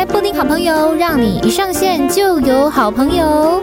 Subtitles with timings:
[0.00, 3.62] 开布丁好朋友，让你一上线就有好朋友。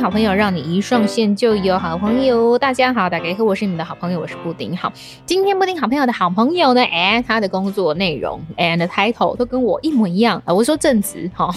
[0.00, 2.58] 好朋友，让你一上线就有好朋友。
[2.58, 4.74] 大家好，大家好，我是你们的好朋友，我是布丁。
[4.74, 4.90] 好，
[5.26, 10.54] 今天布丁好朋友的好朋友呢，哎，他的工作内容 and title 都跟我一模一样啊。
[10.54, 11.54] 我说正职哈，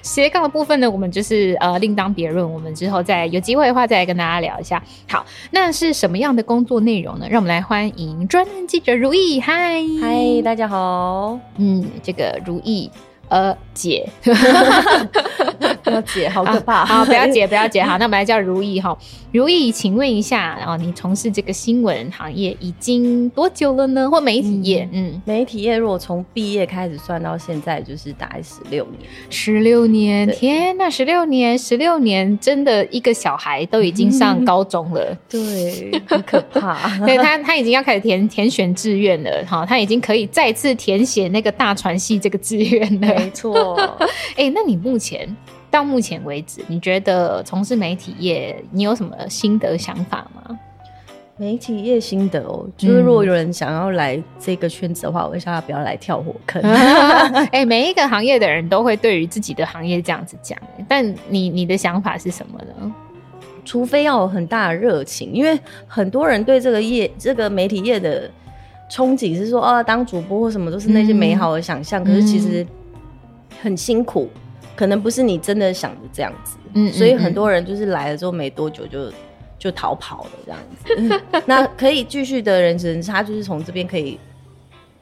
[0.00, 2.50] 斜杠的部分呢，我们就是呃另当别论。
[2.50, 4.82] 我们之后再有机会的话，再来跟大家聊一下。
[5.08, 7.26] 好，那是什么样的工作内容呢？
[7.28, 9.40] 让我们来欢迎专栏记者如意。
[9.40, 11.38] 嗨嗨，大家好。
[11.56, 12.90] 嗯，这个如意。
[13.30, 14.06] 呃，姐，
[15.90, 16.84] 要姐好可怕。
[16.84, 17.82] 好，不要解， 不要解。
[17.82, 18.96] 好，那我们来叫如意哈。
[19.32, 24.08] 如意，请问一下，然后你从事这个新闻行业已经多久了呢？
[24.08, 24.88] 或媒体业？
[24.92, 29.10] 嗯，媒体业如果从毕业开始算到现在，就是大概十六年。
[29.30, 36.78] 十六年，天哪，十六年，十六年，真的一个小孩都已经上高中了，对，很可怕。
[37.04, 43.08] 对他，他已经要开始填填选志愿了，哈，他已经可以再次填写那个大传系这个志愿了。
[43.08, 43.74] 没错，
[44.36, 45.28] 哎、欸，那你目前
[45.74, 50.56] 到目前为止，你觉得从事媒体业，你有什么心得想法吗？
[51.36, 56.62] 媒体业心得哦，就是如果有人想要来这个圈子的话，嗯、我会叫他不要来跳火坑。
[56.62, 62.94] 哎、欸，每一个行业的人都会对于自己的行业这样子讲，但你你的想法是什么呢？
[63.64, 68.30] 除非要有很大的热情，因为很多人对这个业，这个媒体业的
[68.88, 72.64] 憧憬是说，啊，当主播或什么都是那些美好的想象，嗯、可是其实。
[73.62, 74.28] 很辛苦，
[74.76, 79.12] 可能不是你真的想的这样子，嗯，所以很多人就是来了之后没多久就
[79.58, 80.60] 就逃跑了这样
[81.08, 81.42] 子。
[81.46, 84.18] 那可以继续的人，生他就是从这边可以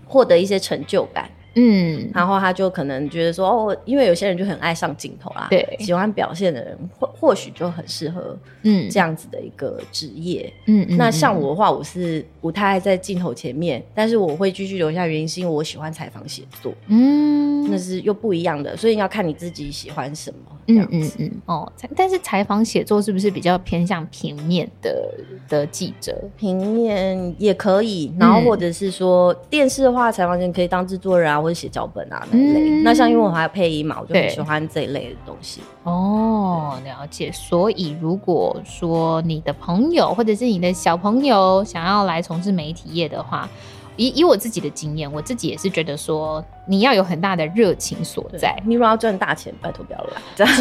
[0.06, 1.31] 获得一些成就感。
[1.55, 10.97] 嗯，然后他就可能觉得说哦，因为有些人就很爱上镜头啦，对，喜欢表现的人或或许就很适合嗯这样子的一个职业，嗯嗯。
[10.97, 21.30] 那像我的话，我是不太爱在镜头前面，但是我会继续留下，原因是因为我喜欢采访写作，嗯，那是又不一样的，所以要看你自己喜欢什么，嗯嗯嗯。
[21.46, 25.14] 哦，但是采访写作是不是比较偏向平面的
[25.48, 26.17] 的记者？
[26.36, 31.42] 平面也可以，然后或者是说电视的话，采访人可以当制作人啊。
[31.42, 35.61] 或者写脚本啊那类，嗯、那像因为我还有配音嘛，我就很喜欢这一类的东西。
[35.83, 37.30] 哦，了解。
[37.33, 43.48] 所以如果说你的朋友或者是你的小朋友想要来从事媒体业的话，
[43.97, 48.57] 以以我自己的经验，我自己也是觉得说，你要有很大的热情所在。
[48.64, 50.23] 你如果要赚大钱，拜托不要来。
[50.35, 50.55] 这样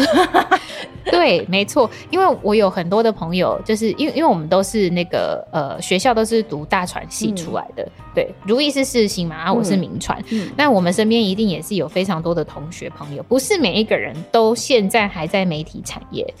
[1.04, 16.32] 对，没错，因为我有很多的朋友，就是因为因为我们都是那个呃学校都是读大传系出来的，嗯、对，如意是世新嘛，然后我是名传，嗯，那我们身边一定也是有非常多的同学朋友，不是每一个人都现在还在媒体产业。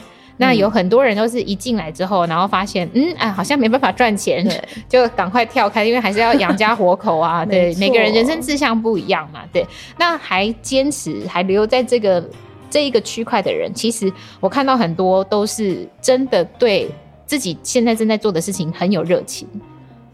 [0.42, 4.44] 那有很多人都是一进来之后，然后发现，嗯，哎，好像没办法赚钱，
[4.88, 7.44] 就赶快跳开，因为还是要养家活口啊。
[7.46, 9.40] 对，每个人人生志向不一样嘛。
[9.52, 9.66] 对，
[9.96, 12.22] 那还坚持还留在这个
[12.68, 16.90] 这一个区块的人，其实我看到很多都是真的对
[17.24, 19.48] 自己现在正在做的事情很有热情。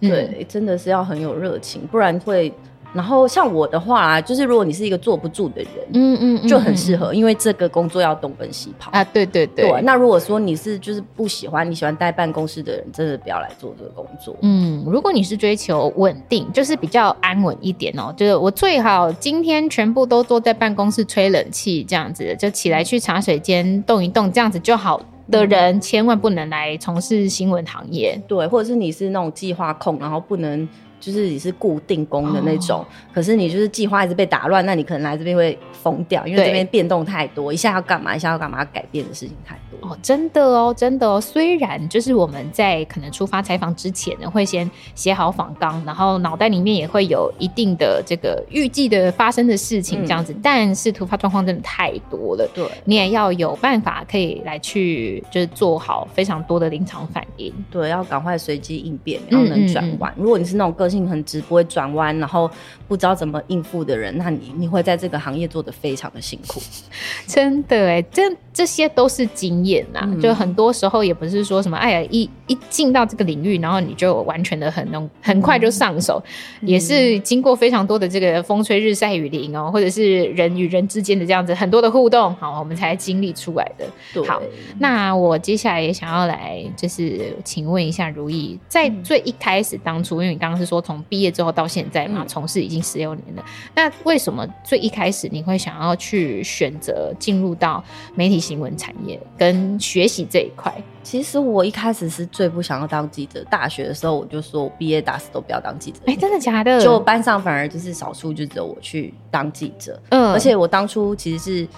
[0.01, 2.53] 对，嗯、真的是要很有热情，不然会。
[2.95, 9.05] 然后像我的话啊，就是如果你是一个坐不住的人，嗯嗯，嗯就很适合，嗯、因为这个工作要东奔西跑啊。
[9.05, 14.35] 对对对，那如果说你是就是不喜欢，你喜欢待办公室的人，真的不要来做这个工作。
[14.41, 24.99] 嗯，如果你是追求稳定，就是比较安稳一点哦，就是我最好今天全部都坐在办公室吹冷气这样子，就起来去茶水间动一动这样子就好
[25.31, 28.19] 的人，嗯、千万不能来从事新闻行业。
[28.27, 30.67] 对，或者是你是那种计划控，然后不能。
[31.01, 39.89] 就是你是固定工的那种，哦、可是你就是计划一直被打乱，那你可能来这边会疯掉，因为这边变动太多，一下要干嘛，一下要干嘛，改变的事情太多。
[39.89, 41.21] 哦，真的哦，真的哦。
[41.21, 60.13] 虽然就是我们在可能出发采访之前呢，会先写好访纲，然后脑袋里面也会有一定的这个预计的发生的事情这样子，嗯、但是突发状况真的太多了，对，你也要有办法可以来去就是做好非常多的临场反应，对，要赶快随机应变，然后能转弯。
[60.13, 62.51] 嗯嗯嗯，如果你是那种个性很直，不会转弯，然后
[62.87, 66.61] 不知道怎么应付的人，那你你会在这个行业做的非常的辛苦，
[67.27, 76.23] 真的哎，这这些都是经验呐，嗯、就很多时候也不是说什么，哎呀，一一进到这个领域，然后你就完全的很能很快就上手，
[76.61, 83.85] 嗯、也是经过非常多的这个风吹日晒雨淋哦，或者是人与人之间的这样子很多的互动，好，我们才经历出来的。
[84.15, 84.41] 对好，
[84.79, 90.78] 那我接下来也想要来，就是请问一下如意，在最一开始当初，因为你刚刚是说。
[90.79, 93.45] 说从毕业之后到现在嘛，从、嗯、事已经十六年了。
[93.75, 97.83] 那为什么最一开始你会想要去选择进入到
[98.15, 100.73] 媒体新闻产业跟学习这一块？
[101.03, 103.43] 其实我一开始是最不想要当记者。
[103.51, 105.99] 大学的时候我就说，我毕业打死都不要当记者。
[106.07, 106.79] 哎、欸，真的假的？
[106.85, 110.01] 就班上反而就是少数，就只有我去当记者。
[110.11, 111.69] 嗯，而且我当初其实是。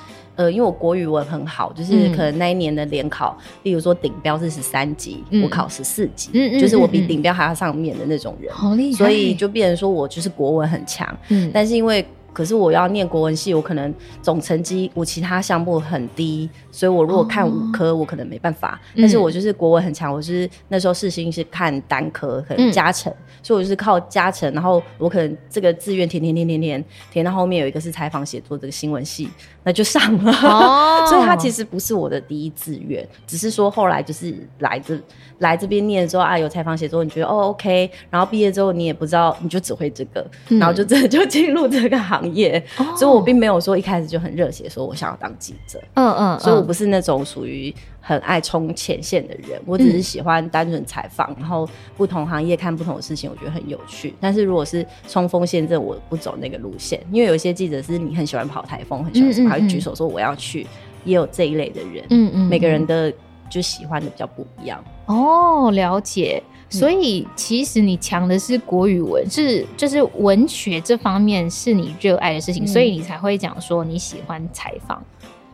[0.41, 8.91] 呃，因为我国语文很好，就是可能那一年的联考，嗯、例如说顶标是十三级，嗯、我考十四级，嗯，就是我比顶标还要上面的那种人，好厉。
[8.93, 12.03] 害，所以就变成说我就是国文很强，嗯，但是因为。
[12.33, 13.93] 可是我要念国文系，我可能
[14.23, 18.81] 总成绩我其他项目很低，所以我如果看五科，我可能没办法。
[18.95, 29.29] 哦、但是我就是国文很强，我是那时候世新是看单科，可能加成，嗯、所以我就是靠加成，然后我可能这个志愿填填填填填填到后面有一个是采访写作这个新闻系，
[29.65, 30.33] 那就上了。
[30.45, 34.97] 哦、 所以它其实不是我的第一志愿，只是说后来就是来这
[35.39, 42.21] 来这边念之后啊，有采访写作，你觉得哦 OK，然后毕业之后你也不知道，你就只会这个，嗯、然后就真的 就进入这个行。
[42.21, 42.62] 行业，
[42.99, 45.81] 所以我并没有说一开始就很热血，说我想要当记者。
[45.95, 54.14] 嗯嗯，所以我不是那种属于很爱冲前线的人，我只是喜欢单纯采访，然后不同行业看不同的事情，我觉得很有趣。
[54.19, 60.67] 但是如果是冲锋陷阵，我不走那个路线，因为有一些记者是你很喜欢跑台风，很喜欢什么，还会举手说我要去，
[61.05, 62.05] 也有这一类的人。
[62.11, 63.12] 嗯嗯，每个人的
[63.49, 64.82] 就喜欢的比较不一样。
[65.06, 66.43] 哦，了解。
[66.73, 75.02] 所以其实你强的是国语文，是就是文学这方面是你热爱的事情，嗯、所以你才会讲说你喜欢采访，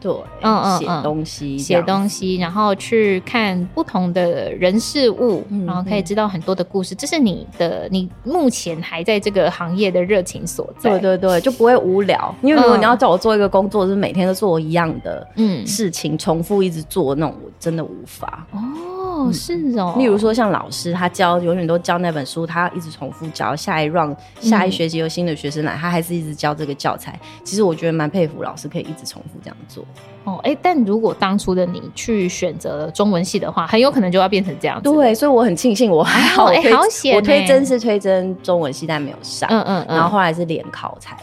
[0.07, 10.91] 对，嗯嗯，写东西，写东西，然后去看不同的人事物，嗯、然后可以知道很多的故事，这是你的你目前还在这个行业的热情所在。
[10.91, 15.67] 对对对，就不会无聊，因为如果你要叫我做一个工作，就是每天都做一样的嗯。
[15.67, 18.47] 事情，嗯、重复一直做那种，我真的无法。
[18.53, 18.59] 哦。
[19.17, 19.95] 哦，是哦。
[19.97, 23.57] 例如说，像老师他教，永远都教那本书，他一直重复教。
[23.57, 27.19] 下一 round，下一学期有新的学生来，嗯、他还是一直教这个教材。
[27.43, 29.85] 其实我觉得蛮佩服老师可以一直重复这样做。
[30.25, 34.83] 哦，哎、欸，但如果当初的你去选择中文系的话，很有可能就要变成这样子。
[34.91, 36.47] 对，所以我很庆幸我还好。
[36.47, 37.17] 哎、欸，好险、欸！
[37.17, 39.49] 我推真是推真中文系，但没有上。
[39.51, 39.97] 嗯嗯嗯。
[39.97, 41.17] 然后后来是联考才。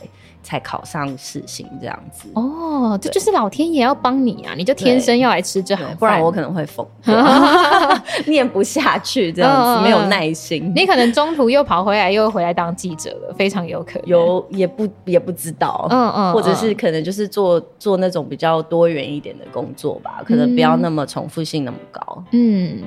[0.43, 4.53] 才考上世新这样子哦，这就是老天爷要帮你啊！
[4.55, 6.85] 你就天生要来吃这行，不然我可能会疯，
[8.27, 10.71] 念不下去这样子，没有耐心。
[10.75, 14.03] 你可能中途又跑回来，又回来当记者了，非常有可能。
[14.07, 22.83] 有也不也不知道，嗯嗯，或者是可能就是做做那种比较多元一点的工作吧，可能不要那么重复性那么高，嗯。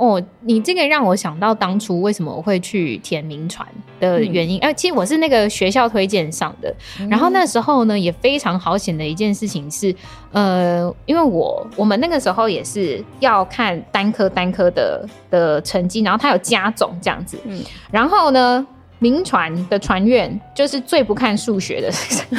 [0.00, 3.68] 哦，你这个让我想到当初为什么我会去填名传
[4.00, 4.58] 的原因。
[4.60, 9.94] 哎、嗯，其实我是那个学校推荐上的，嗯、然后那时候呢也非常好险的一件事情是，
[10.32, 18.66] 呃，因为我我们那个时候也是要看单科单科的的成绩，然后它有加总这样子，嗯，然后呢。
[19.00, 21.88] 铭传的传院就是最不看数学的，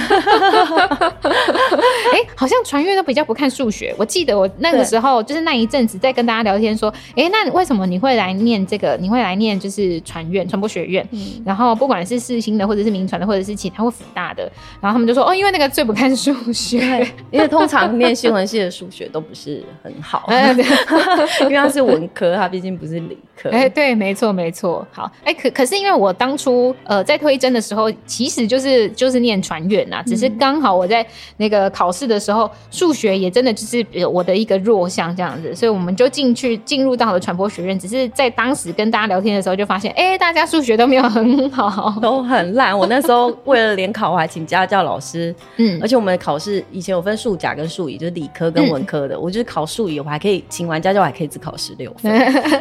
[2.14, 3.94] 哎、欸，好像传院都比较不看数学。
[3.98, 8.96] 我记得我那个时候就是那一阵子在跟大家聊天说，哎、欸，那为什么你会来念这个？
[9.02, 11.04] 你会来念就是传院传播学院？
[11.10, 14.44] 嗯、然后不管是世新的，或者是民传的，或者是其他或辅大的，
[14.80, 16.78] 然后他们就说，哦，因为那个最不看数学，
[17.32, 20.30] 因为通常念新闻系的数学都不是很好，
[21.42, 23.50] 因为他是文科，他毕竟不是理科。
[23.50, 24.86] 哎、欸，对，没错，没错。
[24.92, 26.51] 好，哎、欸，可可是因为我当初。
[26.86, 31.06] 呃，在推甄的时候，其实就是就是念传院呐，只是刚好我在
[31.38, 37.80] 那个考试的时候，数学也真的就是我的一个弱项这样子，所以我们就进去进入到了传播学院。
[37.80, 42.78] 只是在当时跟大家聊天的时候，就发现，哎、欸，大家数学都没有很好，都很烂。
[42.78, 49.16] 我那时候为了联考，我还请家教老师， 嗯，而且我们的考试以前有分数甲跟数乙，就是理科跟文科的。
[49.16, 52.12] 嗯、我就是考数乙，我还可以请完家教，还可以只考十六分，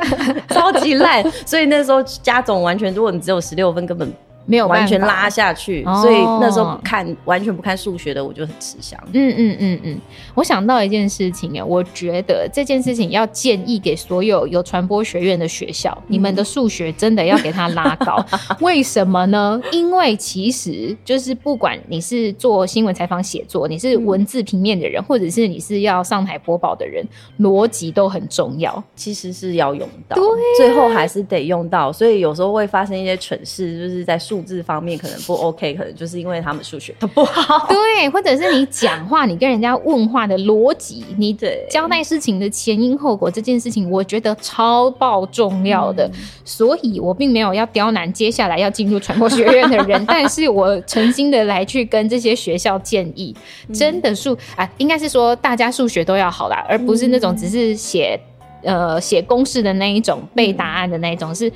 [0.51, 1.23] 超级烂。
[1.45, 3.80] 所以那时候家总完全，如果你只有十六分。
[3.87, 9.01] 根本没有完全拉下去，所以那时候不看完全不看数学的，我就很吃香。
[9.13, 10.01] 嗯嗯嗯嗯，
[10.35, 18.27] 我想到一件事情啊，我觉得这件事情要建议给所有有传播学院的学校，嗯、你们的数学真的要给它拉高。
[18.61, 19.63] 为什么呢？
[19.71, 27.07] 因为其实就是不管你是做新闻采访写作，你是文字平面的人，嗯、或者是你是要上台播报的人，
[27.39, 28.83] 逻辑都很重要。
[28.97, 31.93] 其实是要用到，对、啊，最后还是得用到。
[31.93, 34.40] 所以有时候会发生一些蠢事，就是在数。
[34.41, 37.67] 数字方面可能不 OK，可能就是因为他们数学都不好。
[37.69, 41.37] 对，或者是你讲话，你跟人家问话的逻辑，你
[41.71, 46.07] 交代事情的前因后果这件事情，我觉得超爆重要的。
[46.07, 53.37] 嗯、所以我并没有要刁难接下来要进入传播学院的人， 但是我诚心的来去跟这些学校建议，
[53.75, 58.19] 真的数啊，应该是说大家数学都要好啦，而不是那种只是写。
[58.63, 61.51] 呃写公式的那一种，背答案的那一种是。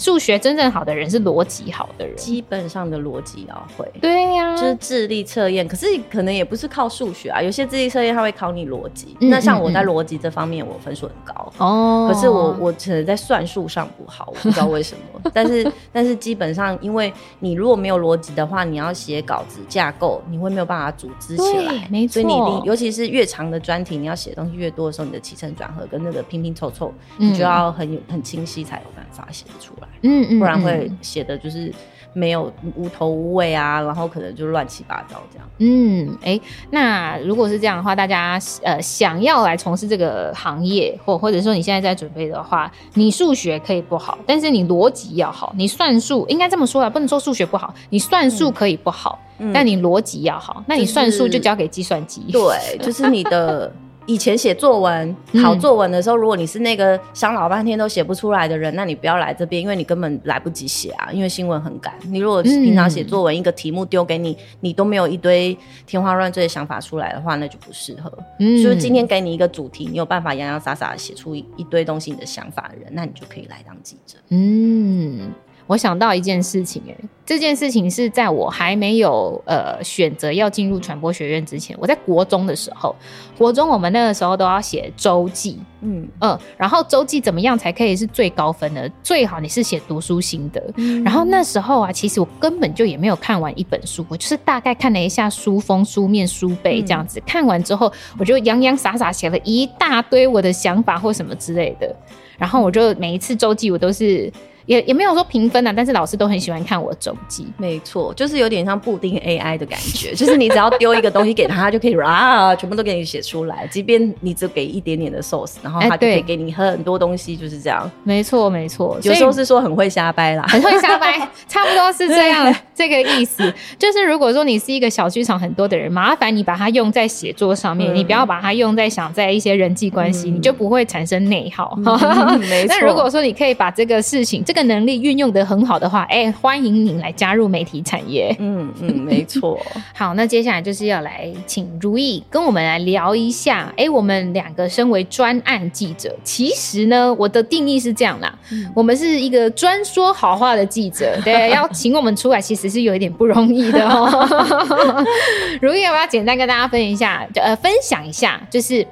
[0.00, 3.86] 数学真正好的人是逻辑好的人，基本上的逻辑要会。
[4.00, 9.14] 对呀、啊，就是智力测验，可是可能也不是靠数学啊，有些智力测验它会考你逻辑。
[9.20, 12.10] 嗯、那像我在逻辑这方面，我分数很高哦。
[12.10, 15.20] 可是我我可能在算术上不好，我不知道为什么。
[15.34, 21.86] 但是但是基本上，因为你如果没有逻辑的话，你要写稿子架构，你会没有办法组织起来。
[21.90, 22.22] 没错。
[22.22, 29.88] 所以你尤其是越长的专题，你要写的东西越多的时候，你的起承转合跟那个拼拼凑凑，你就要很有很清晰才有办法写得出来。
[30.02, 31.72] 嗯嗯，不然会写的就是
[32.12, 35.48] 没有无头无尾啊，然后可能就乱七八糟这样。
[35.58, 52.22] 嗯，哎、欸，那如果是这样的话，大家呃想要来从事这个行业，或或者说你现在在准备的话，你数学可以不好，但是你逻辑要好，你算术应该这么说啊，不能说数学不好，你算术可以不好，嗯、但你逻辑要好，那你算术就交给计算机。
[52.32, 53.72] 对，就是你的。
[54.06, 61.94] 以前写作文考作文的时候，如果你是那个想老半天都写不出来的人，那你不要来这边，因为你根本来不及写啊，因为新闻很赶。
[62.08, 68.12] 你如果平常写作文，一个题目丢给你，你都没有一堆天花乱坠的想法出来的话，那就不适合。
[68.38, 74.16] 嗯，就是今天给你一个主题，你有办法洋洋洒洒的写出一堆东西你的想法的人，那你就可以来当记者。
[74.30, 75.30] 嗯。
[75.70, 82.92] 我想到一件事情，哎，这件事情是在我还没有呃选择要进入传播学院之前，我在国中的时候，
[83.38, 88.90] 国中我们那个时候都要写周记，嗯嗯，然后周记怎么样才可以是最高分的？
[89.00, 90.60] 最好你是写读书心得。
[90.74, 97.20] 嗯、然后那时候啊，其实我根本就也没有看完一本书，我就是大概看了一下书封、书面、书背这样子。
[97.20, 101.94] 嗯、看完之后，我就洋洋洒洒写了一大堆我的想法或什么之类的。
[102.36, 104.32] 然后我就每一次周记我都是。
[104.70, 107.44] 也也没有说评分啊，但是老师都很喜欢看我周记。
[107.56, 113.66] 没错，就是有点像布丁 AI 的感觉， 就是你只要丢一个东西给他，他就可以啊，全部都给你写出来。
[113.66, 117.90] 即便你只给一点点的 source，然后他就可以给你很多东西，就是这样。
[118.04, 118.96] 没错，没错。
[119.02, 123.52] 有时候是说很会瞎掰啦，很会瞎掰， 差不多是这样这个意思。
[123.76, 131.76] 就是如果说你是一个小剧场很多的人，麻烦你把它用在写作上面，嗯、你不要把它用在想在一些人际关系，嗯、你就不会产生内耗。
[131.78, 132.76] 嗯、没错。
[132.78, 134.59] 那如果说你可以把这个事情这个。
[134.64, 138.34] 能力运用的很好的话，哎、欸，欢迎您来加入媒体产业。
[138.38, 139.60] 嗯嗯，没错。
[139.94, 143.66] 好，那接下来就是要来请如意跟我们来聊一下。
[143.76, 151.18] 哎、欸，我们两个身为专案记者，其实呢，我的定义是这样啦：嗯、我们是一个专说好话的记者。
[151.24, 155.04] 对，要请我们出来，其实是有一点不容易的哦。
[155.60, 157.26] 如意要不要简单跟大家分享一下？
[157.34, 158.86] 呃，分享一下，就是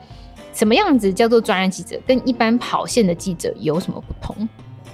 [0.53, 4.49] 什么样子叫做专案记者，跟一般跑线的记者有什么不同？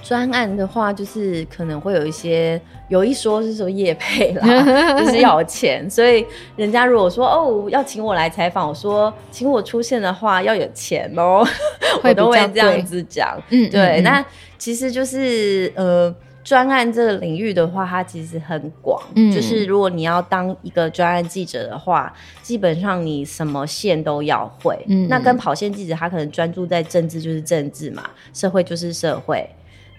[0.05, 4.45] 专案的话，就是可能会有一些，有一说是说业配啦，
[5.01, 6.23] 就是要有钱，所以
[6.55, 11.43] 人家如果说哦要请我来采访，我说请我出现的话要有钱哦，
[12.03, 13.35] 我都会这样子讲。
[13.49, 14.23] 嗯，对，那
[14.59, 24.77] 其实就是呃，专案这个领域的话，它其实很广，嗯，就是如果你要当一个专案记者的话，基本上你什么线都要会。
[24.87, 29.49] 嗯，那跟跑线记者，他可能专注在政治就是政治嘛，社会就是社会。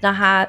[0.07, 0.49] 那他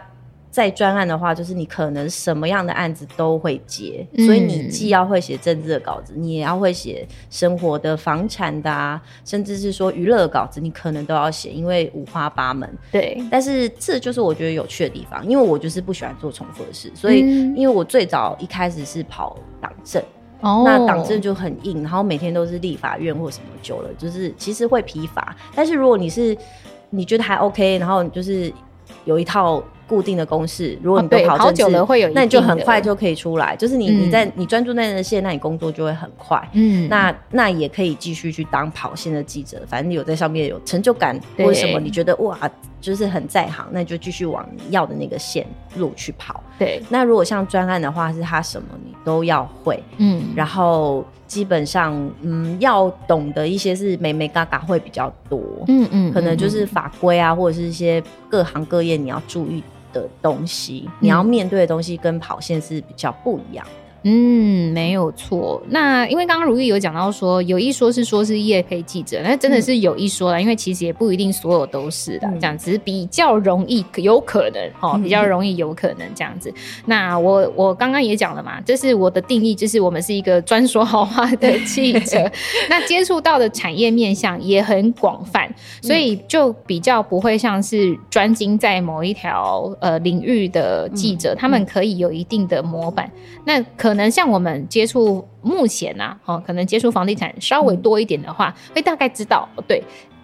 [0.52, 12.72] 在专案的话，就是你可能什么样的案子都会接，嗯、所以你既要会写政治的稿子，你也要会写生活的、房产的啊，甚至是说娱乐的稿子，你可能都要写，因为五花八门。
[12.92, 17.22] 对，但是这就是我觉得有趣的地方，因为我就是不喜欢做重复的事，所以
[17.56, 20.00] 因为我最早一开始是跑党政，
[20.42, 25.36] 哦、那党政就很硬，然后每天都是立法院或什么，久了就是其实会疲乏。
[25.56, 26.36] 但是如果你是
[26.90, 28.52] 你觉得还 OK，然后就是。
[29.08, 33.56] 有一套固定的公式，如果你都跑政治，哦、那你就很快就可以出来。
[33.56, 36.38] 就是你、嗯、你在你专注在那线，那你工作就会很快。
[36.52, 42.38] 嗯，那那也可以继续去当跑线的记者，反正你有在上面有成就感，或者什么，你觉得哇，
[42.82, 45.48] 就是很在行，那你就继续往你要的那个线
[45.78, 46.44] 路去跑。
[46.60, 49.82] 对，那如果像专案的话，是他什么你都要会。
[50.00, 55.40] 嗯，然后基本上嗯要懂得一些是美美嘎嘎会比较多。
[55.68, 63.66] 嗯嗯，可能就是法规啊，或者是一些各行各业你要注意的东西，你要面对的东西跟跑线是比较不一样。
[64.10, 65.62] 嗯，没有错。
[65.68, 70.40] 那因为刚刚如意有讲到说，有一说是说是业配记者，那真的是有一说了。
[70.40, 76.50] 嗯、因为其实也不一定所有都是的，这样子比较容易，有可能哦，比较容易有可能这样子。
[76.50, 82.32] 嗯、那我我刚刚也讲了嘛，这是我的定义，就是我们是一个专说好话的 记者。
[82.70, 93.12] 那接触到的产业面向也很广泛，所以就比较不会像是专精在某一条呃领域的记者，嗯、他们可以有一定的模板。
[93.44, 99.84] 那可能像我们接触目前呐、啊，哦，可能接触房地产稍微多一点的话，会大概知道，对，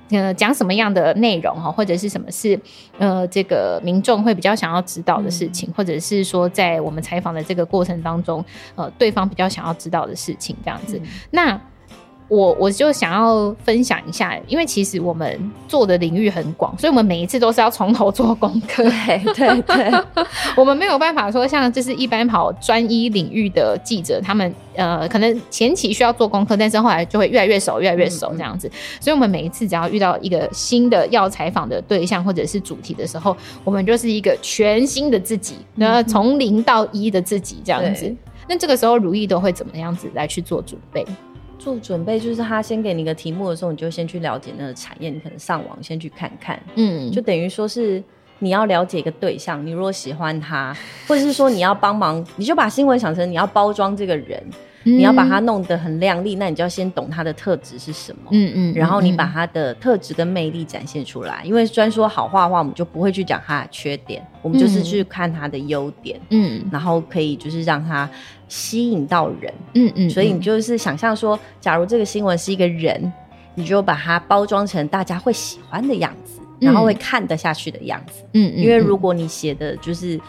[0.10, 2.58] 呃讲什么样的内容哈，或者是什么是
[2.98, 8.44] 呃这个民众会比较想要知道的事情，嗯、或者是说在我们采访的这个过程当中，
[8.76, 11.62] 呃对方比较想要知道的事情这样子，嗯、那。
[12.28, 18.84] 我我就想要分享一下，因为其实我们做的领域很广，所以我们每一次都是要从头做功课。
[19.06, 19.92] 对对对，
[20.56, 28.68] 我们没有办法说像就是一般跑专一领域的记者，他们呃可能前期需要做功课，但是后来就会越来越熟，越来越熟这样子。
[28.68, 38.06] 嗯嗯，所以，我们每一次只要遇到一个新的要采访的对象或者是主题的时候，我们就是一个全新的自己，那从零到一的自己这样子。
[38.06, 38.16] 对
[38.50, 41.06] 那这个时候，如意都会怎么样子来去做准备？
[41.64, 48.04] 做准备就是他先给你个题目的时候，你就先去了解那个产业，你可能上网先去看看，嗯，就等于说是
[48.40, 50.76] 你要了解一个对象，你如果喜欢他，
[51.08, 54.44] 或者是说你要帮忙，你就把新闻想成你要包装这个人。
[54.86, 61.42] 你要把它弄得很亮丽，那你就要先懂它的特质是什么，嗯嗯，然后你把它的特质跟魅力展现出来。
[61.46, 68.10] 因为专说好话的话，我们就不会去讲它的缺点，我们就是去看它的优点，嗯，然后可以就是让它
[68.54, 70.10] 吸引到人，嗯嗯。
[70.10, 73.12] 所以你就是想象说，假如这个新闻是一个人，
[73.56, 78.64] 你就把它包装成大家会喜欢的样子，然后会看得下去的样子，嗯嗯。
[78.64, 80.22] 因为如果你写的就是。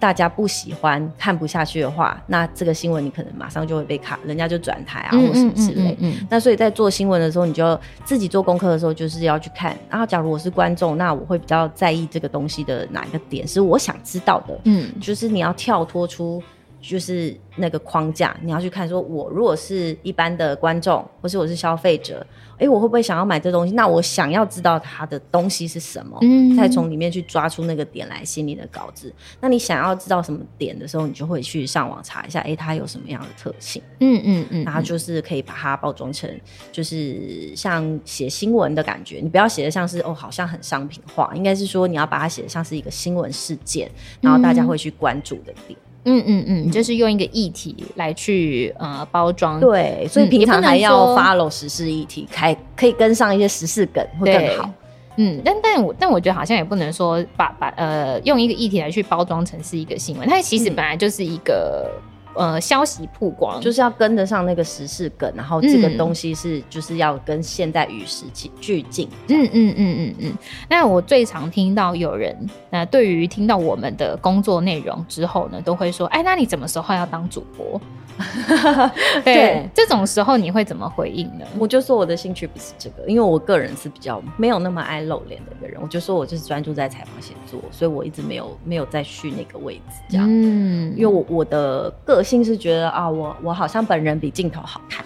[0.00, 5.90] 大家不喜欢、看不下去的话，那这个新闻你可能马上就会被卡，人家就转台啊，或什么之类。
[5.90, 9.76] 嗯嗯嗯嗯、那所以在做新闻的时候，你就自己做功课的时候，就是要去看。
[9.90, 14.58] 然后，假如我是观众，那我会比较在意这个东西的哪一个点是我想知道的。
[14.64, 16.42] 嗯，就是你要跳脱出。
[16.80, 23.74] 就是那个框架，你要去看，说我如果是一般的观众，或是我是消费者，哎、欸，我会不会想要买这东西？
[23.74, 29.12] 那我想要知道它的东西是什么，嗯，再从里面去抓出那个点来写你的稿子。
[29.40, 33.82] 那你想要知道什么点的时候，你就会去上网查一下，哎、欸，它有什么样的特性？
[34.00, 36.30] 嗯嗯嗯，然后就是可以把它包装成，
[36.72, 39.20] 就是像写新闻的感觉。
[39.22, 43.90] 你不要写的像是哦，好像很商品化，应该是说你要把它写的像是一个新闻事件，
[44.22, 45.78] 然后大家会去关注的点。
[45.78, 54.70] 嗯嗯嗯嗯，就是用一个议题来去呃包装，对，所以平常还要 follow 时事议题，开可以跟上一些时事梗会更好。
[55.16, 61.90] 嗯，但但我但我觉得好像也不能说把把呃用一个议题来去包装成是一个新闻，它其实本来就是一个。
[62.34, 68.24] 呃，消息曝光就是要跟得上那个时事梗，然后这个东西是就是要跟现在与时
[68.60, 69.08] 俱进。
[69.28, 70.32] 嗯嗯嗯嗯嗯。
[70.68, 72.36] 那我最常听到有人，
[72.70, 77.80] 那对于听到我们的工作内容之后呢，都会说：“哎，那你什么时候要当主播？”
[79.24, 81.44] 对，对这种时候你会怎么回应呢？
[81.58, 85.80] 我就说我的兴趣不是这个，因为我个人是比较没有那么爱露脸的一个人。
[85.82, 90.26] 我就说我就是专注在采访写作，所以我一直没有没有再续那个位置这样。
[90.28, 95.04] 嗯，因为我我的个性是觉得啊，我我好像本人比镜头好看，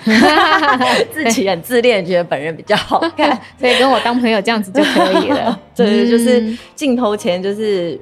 [1.12, 5.58] 自己很自恋，觉得本人比较好看， 所以跟我当朋友这样子就可以了。
[5.74, 8.00] 对，就是镜头前就是。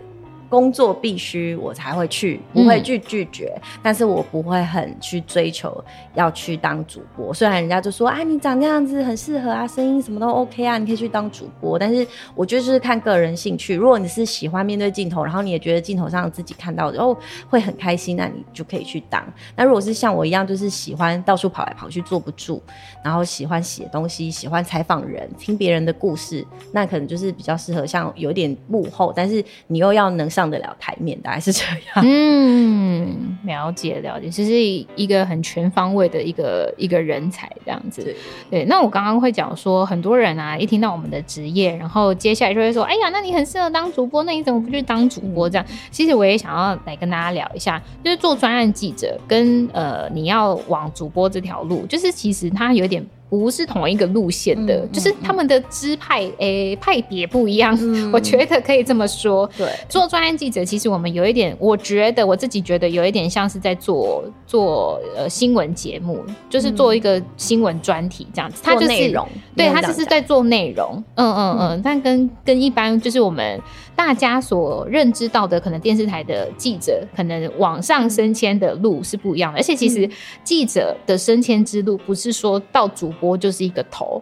[0.52, 5.82] 工作必须我才会去，不会去拒绝，嗯、但是我不会很去追求
[6.14, 7.32] 要去当主播。
[7.32, 11.78] 虽然人家就说啊，你长这样子很适合啊，声音什么都 OK 啊，你可以去当主播。
[11.78, 13.74] 但是我觉得就是看个人兴趣。
[13.74, 17.16] 如果你是喜欢面对镜头，然后你也觉得镜头上自己看到的哦
[17.48, 19.26] 会很开心，那你就可以去当。
[19.56, 22.62] 那如果是像我一样，就是喜欢到处跑来跑去坐不住，
[23.02, 30.41] 然后喜欢写东西，喜欢采访人，听别人的故事，那可能就是比较适合像有点幕后，但是你又要能上。
[30.42, 32.04] 上得了台面，大概是这样。
[32.04, 38.02] 嗯， 了解了解，其实一个很全方位的一个一个人才这样子。
[38.02, 38.16] 对，
[38.50, 53.06] 对，那我刚刚会讲说，很多人啊，一听到我们的职业，然后接下来就会说：“哎呀，那你很适合当主播，那你怎么不去当主播？”这样，其实我也想要来跟大家聊一下，就是做专案记者跟呃，你要往主播这条路，就是其实它有点。
[53.32, 59.48] 不是同一个路线的，嗯、就是他们的支派诶、派别不一样，嗯、 我觉得可以这么说。
[59.56, 68.60] 对，做专案记者，其实我们有一点，我觉得我自己觉得有一点像是在做做呃新闻节目，就是做一个新闻专题这样子。
[68.62, 69.12] 它、嗯、就是
[69.56, 71.02] 对，它就是在做内容。
[71.14, 73.58] 嗯嗯嗯，但跟跟一般就是我们。
[73.94, 80.08] 大家所认知到的，可能电视台的记者可能往上升迁的路是不一样的，而且其实
[80.42, 84.20] 记者的升迁之路不是说到主播就是一个头。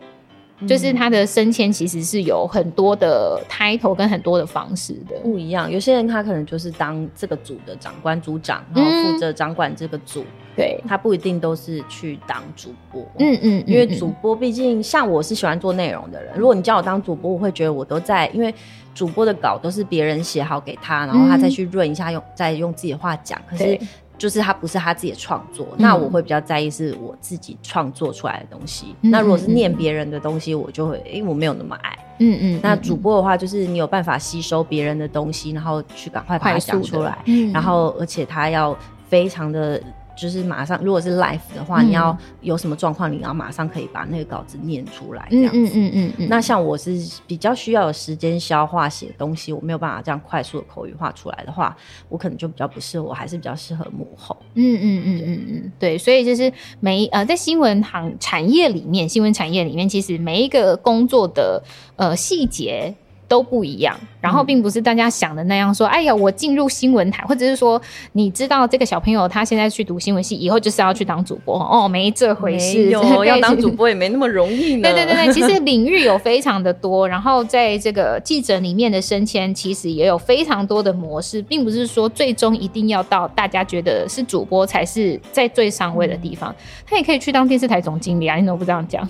[0.69, 5.71] 就是他的升迁其实是有很多的 title 跟很多的方式的不一样。
[5.71, 10.23] 有些人他可能就是当这个组的长官组长，然后负责掌管这个组。
[10.55, 13.01] 对、嗯，他不一定都是去当主播。
[13.21, 18.55] 嗯嗯，嗯，因为主播毕竟像我是喜欢做内容的人，如果你叫我当主播，我会觉得我都在，因为
[18.95, 23.41] 主播的稿都是别人写好给他，然后他再去润一下用，用再用自己的话讲。
[23.49, 23.79] 可是。
[24.21, 28.95] 就是他不是他自己的创作，嗯、那我会比较在意是我自己创作出来的东西。
[29.01, 31.99] 嗯、那如果是念别人的东西，我就会，因为我没有那么爱。
[32.19, 32.61] 嗯嗯。
[32.63, 38.77] 那主播的话，就是你有办法吸收别人的东西，然后去赶快把它讲出来，嗯、然后而且他要
[39.09, 39.83] 非常的。
[40.17, 45.59] 就是马上，如果是 live 的话，嗯、你要有什么状况，你要马上可以把那个稿子念出来，这样子。
[45.59, 46.29] 嗯嗯嗯嗯，嗯。
[46.29, 46.97] 那像我是
[47.27, 51.77] 比较需要有时间消化写东西，我没有办法这样快速的口语化出来的话，
[52.09, 54.37] 我可能就比较不适合，我还是比较适合幕后。
[54.55, 55.97] 嗯嗯嗯嗯嗯，对。
[55.97, 61.63] 所以就是每呃，在新闻行产业里面，新闻产业里面，其实每一个工作的
[61.97, 62.95] 呃细节。
[63.31, 71.57] 都不一样，然后并不是大家想的那样说，嗯、哎呀，我进入新闻台，或者是说，你知道这个小朋友他现在去读新闻系，以后就是要去当主播。
[71.57, 74.83] 哦，没这回事，有 要当主播也没那么容易呢。
[74.91, 89.09] 对对对对，其实领域有非常的多，然后在这个记者里面的升迁，其实也有非常多的模式，并不是说最终一定要到大家觉得是主播才是在最上位的地方，嗯、他也可以去当电视台总经理啊，你怎么不这样讲？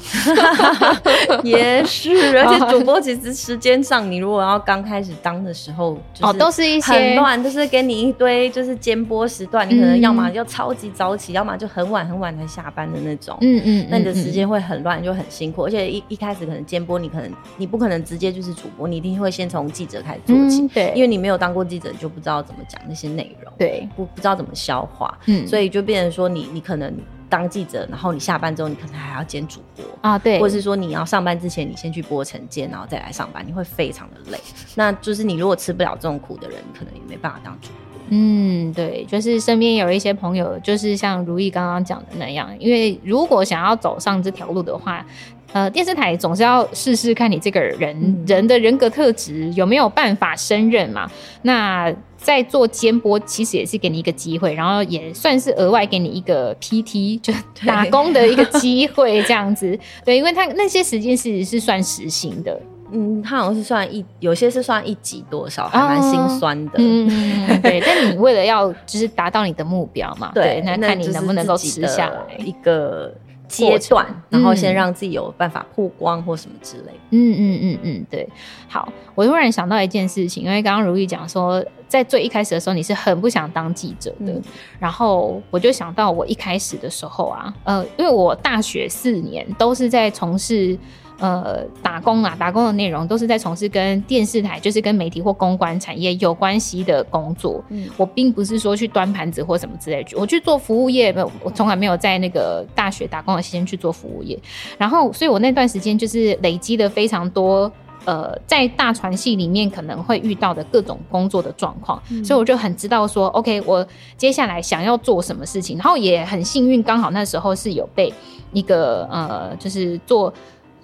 [1.42, 4.09] 也是，而且主播其实时间上。
[4.10, 13.36] 你如果要刚开始当的时候，哦，都是一些很乱，就是给你一堆就是间播时段，你可能要么就超级早起，要么就很晚很晚才下班的那种。
[13.40, 15.64] 嗯嗯，那你的时间会很乱，就很辛苦。
[15.64, 20.66] 而且一一开始可能间播，你可能你不可能直接就是主播，你一定会先从记者开始做起。
[20.68, 23.52] 对，因为你没有当过记者，你就不知道怎么讲那些内容。
[23.56, 25.16] 对，不不知道怎么消化。
[25.26, 26.92] 嗯，所以就变成说你你可能。
[27.30, 34.38] 当记者，然后你下班之后，你可能还要兼主播啊，对，或者是说你要上班之前，你先去播晨间，然后再来上班，你会非常的累。
[34.74, 38.00] 那就是你如果吃不了这种苦的人，你可能也没办法当主播。
[38.10, 45.06] 嗯，对，就是身边有一些朋友，就是像如意刚刚讲的那样，因为如果想要走上这条路的话。
[45.52, 51.10] 呃，电视台总是要试试看你这个人、嗯、人的人格特质有没有办法胜任嘛。
[51.42, 57.32] 那在做监播，其实也是给你一个机会，然后也算是额外给你一个 PT，就
[57.66, 59.78] 打工的一个机会这样子。
[60.04, 62.60] 对，因为他那些时间是是算时薪的，
[62.92, 66.72] 嗯，他好像是算一，有些是算一集多少，还蛮心酸的。
[66.72, 67.08] 哦、嗯，
[67.62, 67.82] 对。
[67.84, 73.12] 但你为了要就是达到你的目标嘛，对，对，那看你能不能够吃下来一个。
[73.50, 76.92] 阶段，然后先让自己有办法曝光或什么之类。
[77.10, 78.26] 嗯嗯嗯嗯，对。
[78.68, 84.42] 好，我突然想到一件事情，因为刚刚如意讲说，在最一开始的时候你是很不想当记者的，嗯、
[84.78, 90.78] 然后我就想到我一开始的时候啊，呃，因为我大学四年都是在从事。
[91.20, 97.62] 呃，打工啊，打工的内容都是在从事跟电视台，就是跟媒体或公关产业有关系的工作。
[97.68, 104.38] 嗯，我并不是说去端盘子或什么之类的，我去做服务业，没有，我从来没有在那个大学打工的时间去做服务业。
[104.78, 107.70] 然后，所以我那段时间就是累积了非常多，
[108.06, 115.76] 呃，在大传系里面可能会遇到的各种工作的状况，嗯，所以我就很知道说，OK，我接下来想要做什么事情。
[115.76, 118.10] 然后也很幸运，刚好那时候是有被
[118.54, 120.32] 一个呃，就是做。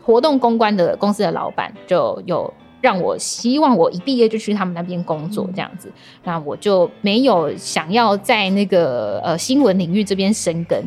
[0.06, 5.90] 活动公关的公司的老板就有让我希望我一毕业就去他们那边工作这样子，
[6.22, 10.80] 那我就没有想要在那个呃新闻领域这边生根。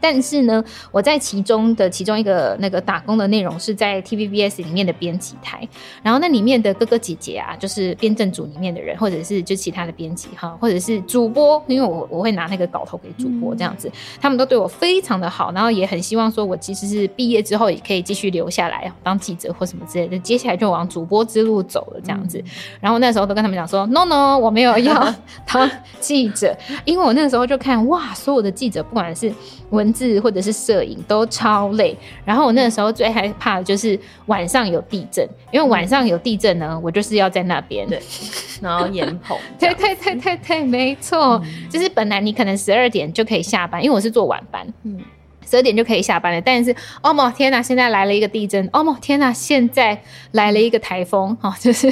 [0.00, 5.66] 但是呢，我在其中的其中一个那个打工的内容是在 TVBS 里面的编辑台，
[6.02, 22.42] 然后那里面的哥哥姐姐啊，就是编政组里面的人，或者是就其他的编辑哈，或者是主播，因为我我会拿那个稿头给主播这样子，他们都对我非常的好，然后也很希望说我其实是毕业之后也可以继续留下来当记者或什么之类的，接下来就往主播之路走了这样子。
[22.80, 25.14] 然后那时候都跟他们讲说，no no，我没有要
[25.46, 29.32] 当记者，因为我那时候就看哇，所有的记者不管是
[29.70, 37.98] 文字或者是摄影都超累，然后我那个时候最害怕的就是晚上有地震，因为晚上有地震呢，我就是要在那边，对，
[38.60, 45.00] 然后眼红， 对对对对对，没错，嗯、就是本来你可能十二点就可以下班，因为我是做晚班，嗯。
[45.48, 49.98] 十二点就可以下班了，但是哦莫天哪，现在来了一个地震，哦莫天哪，现在
[50.32, 51.88] 来了一个台风，哈、哦， 就是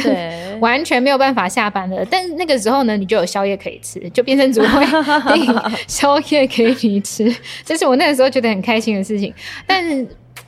[0.61, 2.05] 完全没有办法下班了。
[2.07, 4.85] 但是那个时候呢，你就有宵夜可以吃，就变成主会
[5.35, 5.55] 订
[5.87, 9.33] 宵夜给你吃， 这是我那个时候觉得很开心的事情。
[9.67, 10.07] 但是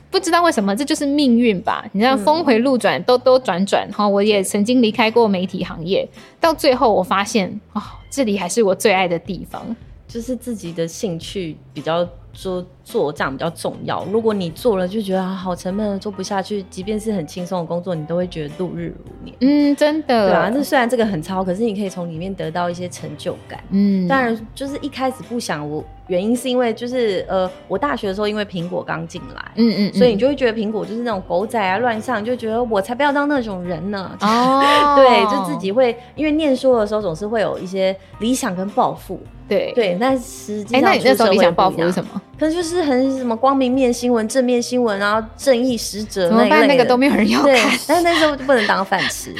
[0.09, 1.83] 不知道为什么，这就是命运吧？
[1.91, 6.07] 你知道，峰回路转，兜兜转转，哈，我也曾经离开过媒体行业，
[6.39, 9.75] 到最后我发现，哦，这里还是我最爱的地方。
[10.07, 14.05] 就是自己的兴趣比较做做这样比较重要。
[14.05, 19.35] 如果你做了就觉得好沉闷，做不下去，即便是很轻松的工作，你都会觉得度日如年。
[19.41, 20.29] 嗯，真的。
[20.29, 23.61] 对啊，那虽然这个很糙，可是你可以从里面得到一些成就感。
[23.71, 34.17] 嗯，当然就是一开始不想我原因是因为就是呃，我大学的时候因为苹果刚进来，嗯，嗯嗯，所以你就会觉得苹果就是那种狗仔啊乱上，就觉得我才不要当那种人呢。
[34.21, 34.63] 哦，
[34.95, 39.19] 对，就自己会因为念书的时候总是会有一些理想跟抱负。
[39.49, 42.21] 对对，但实际上，哎，那你那时候理想抱负是什么？
[42.39, 46.67] 可能就是很什么光明面新闻、正面新闻，然后正义使者怎么办？
[46.67, 47.51] 那个都没有人要看。
[47.51, 49.33] 对，但是那时候就不能当饭吃。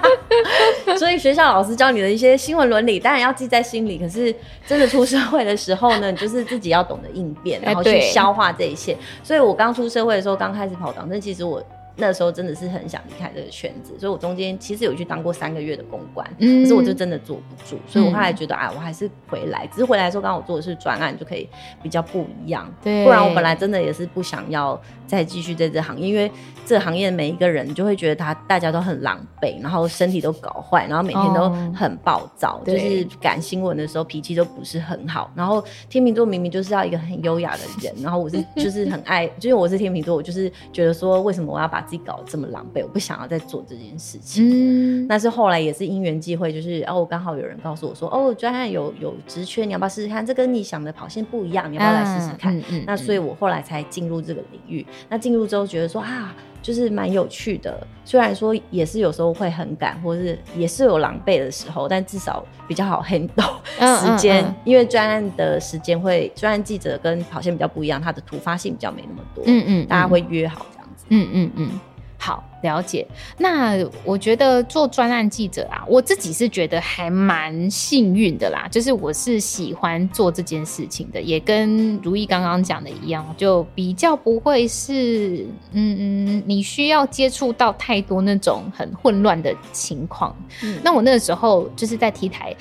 [0.98, 3.98] 所以学校老师教你的一些新闻伦理，当然要记在心里。
[3.98, 4.34] 可是
[4.66, 8.96] 真的出社会的时候呢，你就是自己要懂得应变，然后去消化这一切。
[9.22, 11.62] 所以我刚出社会的时候，刚开始跑党，但其实我。
[11.96, 19.66] 那时候真的是很想离开这个圈子，所以我中间其实有去当过三个月的公关，嗯，可是我就真的坐不住，所以我后来觉得，哎、嗯，我还是回来。
[19.66, 21.48] 只是回来的时候，刚好我做的是专案，就可以
[21.82, 22.70] 比较不一样。
[22.82, 26.30] 对，不然我本来真的也是不想要再继续在这行业，因为
[26.64, 35.30] 这行业每一个人就会觉得他大家都很狼狈，然后身体都搞坏，然后每天都很暴躁，哦、就是赶新闻的时候脾气都不是很好。
[35.34, 42.82] 然后天秤座明明就是要一个很优雅的人，然后我是就是很爱，就是我是天秤座，我就是觉得说，为什么我要把自己搞得这么狼狈？
[42.82, 45.02] 我不想要再做这件事情。
[45.02, 50.24] 嗯，但是后来也是因缘际会，就是哦，刚好有人告诉我说，哦，专案有有职缺，你要不要试试看？
[50.24, 52.56] 这跟你想的跑线不一样，你要不要来试试看？
[52.58, 52.84] 嗯嗯。
[52.86, 54.86] 那所以我后来才进入这个领域。
[55.08, 57.86] 那进入之后觉得说啊，就是蛮有趣的。
[58.04, 69.44] 虽然说也是有时候会很赶，或是也是有狼狈的时候，但至少比较好 handle 时间，嗯嗯嗯，因为专案的时间会，专案记者跟跑线比较不一样，它的突发性比较没那么多。
[69.46, 70.66] 嗯，嗯嗯，大家会约好。
[71.12, 71.80] 嗯嗯嗯。
[72.24, 73.04] 好，了解。
[73.36, 78.68] 那我觉得做专案记者啊，我自己是觉得还蛮幸运的啦。
[78.70, 90.32] 就是我是喜欢做这件事情的，也跟如意刚刚讲的一样，就比较不会是嗯嗯，你需要接触到太多那种很混乱的情况。
[90.62, 92.54] 嗯，那我那个时候就是在 T 台，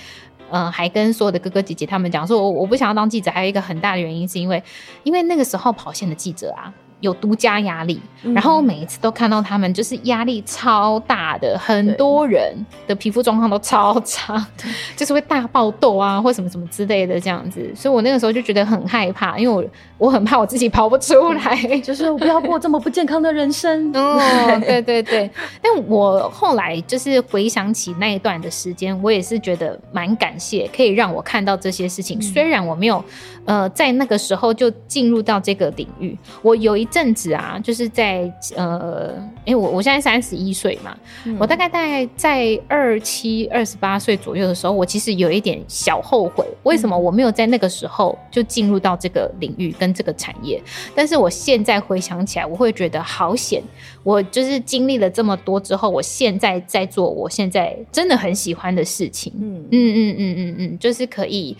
[0.50, 4.64] 呃，还跟所有的哥哥姐姐他们讲说，我我不想要当记者，还有一个很大的原因是因为，
[5.04, 6.74] 因为那个时候跑线的记者啊。
[7.02, 12.56] 有独家压力，然后每一次都看到他们就是压力超大的，很多人
[12.88, 14.48] 的皮肤状况都超差，
[14.96, 17.70] 就是会大爆痘啊，或什么什么之类的这样子。
[17.76, 23.92] 所以我那个时候就觉得很害怕，因为我我很怕我自己跑不出来，就是我不要过这么不健康的人生。
[23.96, 24.22] 哦，
[24.62, 25.28] 对对对。
[25.60, 32.22] 但我后来就是回想起那一段的时间，我也是觉得蛮感谢，可以让我看到这些事情。
[32.22, 33.04] 虽然我没有
[33.46, 36.88] 呃在那个时候就进入到这个领域，我有一。
[36.92, 39.14] 阵子啊，就是在呃，
[39.46, 50.62] 因为我我现在三十一岁嘛，嗯、我大概在在二七二十八岁左右的时候，我其实有一点小后悔，为什么我没有在那个时候就进入到这个领域跟这个产业？
[50.94, 53.64] 但是我现在回想起来，我会觉得好险，
[54.04, 59.32] 我就是经历了这么多之后，我现在在做我现在真的很喜欢的事情。
[59.40, 59.66] 嗯。
[59.72, 59.72] 嗯。
[59.72, 60.16] 嗯。
[60.18, 60.36] 嗯。
[60.38, 60.56] 嗯。
[60.60, 61.56] 嗯，就是可以，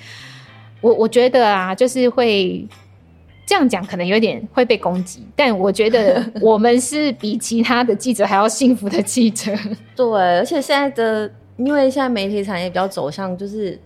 [0.82, 2.68] 我我觉得啊，就是会。
[3.52, 9.52] 这样讲可能有点会被攻击，但我觉得 我们是比其他的记者还要幸福的记者。
[9.94, 13.78] 对，而且现在的，因为现在媒体产业比较走向，就是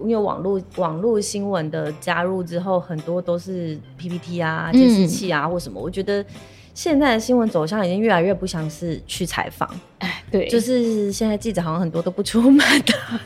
[0.00, 5.78] 因为网络网络新闻的加入之后，很多都是 PPT 啊、监视器啊或什么。
[5.78, 6.24] 嗯、我觉得
[6.72, 12.66] 现在的新闻走向已经越来越不像是去采访，哎，对，就是现在记者好像很多都不出门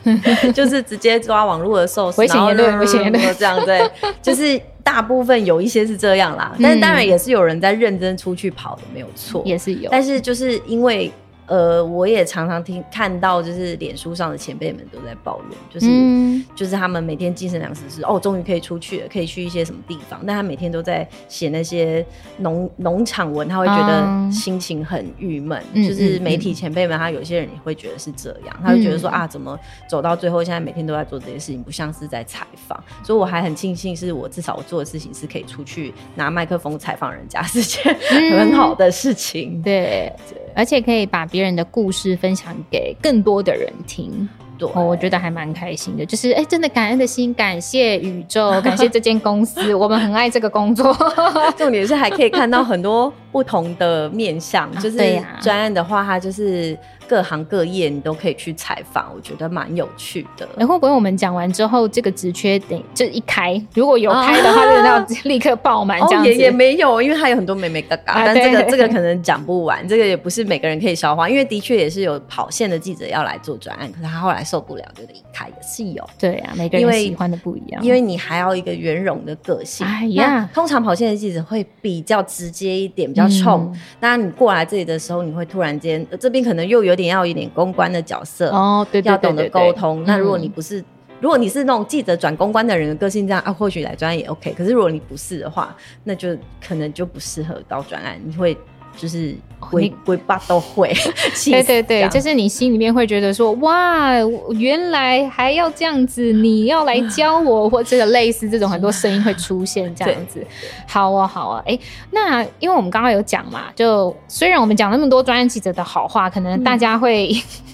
[0.02, 3.88] 的， 就是直接抓网络的 source，危险言论，危险言论这样对，
[4.20, 4.60] 就是。
[4.84, 9.88] 大部分有一些是这样啦，但是当然也是有人在认真出去跑的，没有错，也是有。
[9.90, 11.10] 但是就是因为。
[11.46, 22.04] 呃，我也常常听看到，就是脸书上的前辈们都在抱怨，就是、嗯、就是他们每天精神粮食是哦，终于可以出去了，可以去一些什么地方，但他每天都在写那些
[22.38, 25.62] 农农场文，他会觉得心情很郁闷。
[25.74, 32.82] 嗯、就是媒体前辈们，他有些人也会觉得是这样，嗯、他就觉得说啊，怎么走到最后，现在每天都在做这些事情，不像是在采访。
[33.02, 37.94] 所以我还很庆幸，是我至少我做的事情是可以出去拿麦克风采访人家，是件
[38.38, 39.58] 很好的事情。
[39.58, 40.12] 嗯、对，
[40.54, 41.24] 而且可以把。
[41.34, 46.06] 别人的故事分享给更多的人听，对，我觉得还蛮开心的。
[46.06, 50.96] 就是哎、欸，真的感恩的心，感谢宇宙， 感谢这间公司，我们很爱这个工作。
[51.58, 56.78] 重点是还可以看到很多不同的面相，就是专案的话，它就是。
[57.08, 60.48] 各行各业你都可以去采访，我觉得蛮有趣的。
[60.56, 66.30] 然后，会不会我们讲完之后，这个职缺等就一开，如果有开的话，就要立刻爆满这样子？
[66.30, 71.28] 也也没有，因为它有很多美眉嘎嘎，但这个这个可能讲不完，这个也不是每个人可以消化。
[71.28, 76.04] 因为的确也是有跑线的记者要来做专案，可是他后来受不了，就离开也是有。
[76.18, 79.86] 对啊，每个人喜欢的不一样，因为你还要一个圆融的个性。
[79.86, 83.74] 哎呀，通常跑线的记者会比较直接一点，比较冲。
[84.00, 90.02] 那你过来这里的时候，你会突然间这边可能又有点要一点公关的角色哦，对，要懂得沟通。
[90.06, 90.84] 那如果你不是，
[91.20, 94.52] 如果你是那种记者转公关的人的个性，这样啊，或许来专案也 OK。
[94.52, 98.56] 可是如果你不是的话，那就可能就不适合到专案，你会。
[98.96, 99.34] 就是
[99.70, 100.92] 鬼鬼爸都会，
[101.44, 104.12] 对对对，就是你心里面会觉得说，哇，
[104.50, 110.44] 原来还要这样子，你要来教我，或者类似这种很多声音会出现这样子。
[110.86, 117.30] 好啊，好啊，哎、欸，那因为我们刚刚有讲嘛，就虽然我们讲那么多专案记者的好话，可能大家会、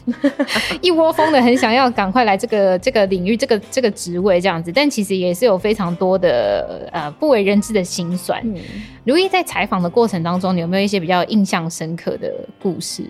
[0.07, 0.15] 嗯、
[0.81, 8.41] 一窝蜂的很想要赶快来这个 这个领域，这个这个职位这样子，但其实也是有非常多的呃不为人知的辛酸。
[8.45, 8.57] 嗯。
[9.05, 13.05] 如意在采访的过程当中，你有没有一些比较印象深刻的故事？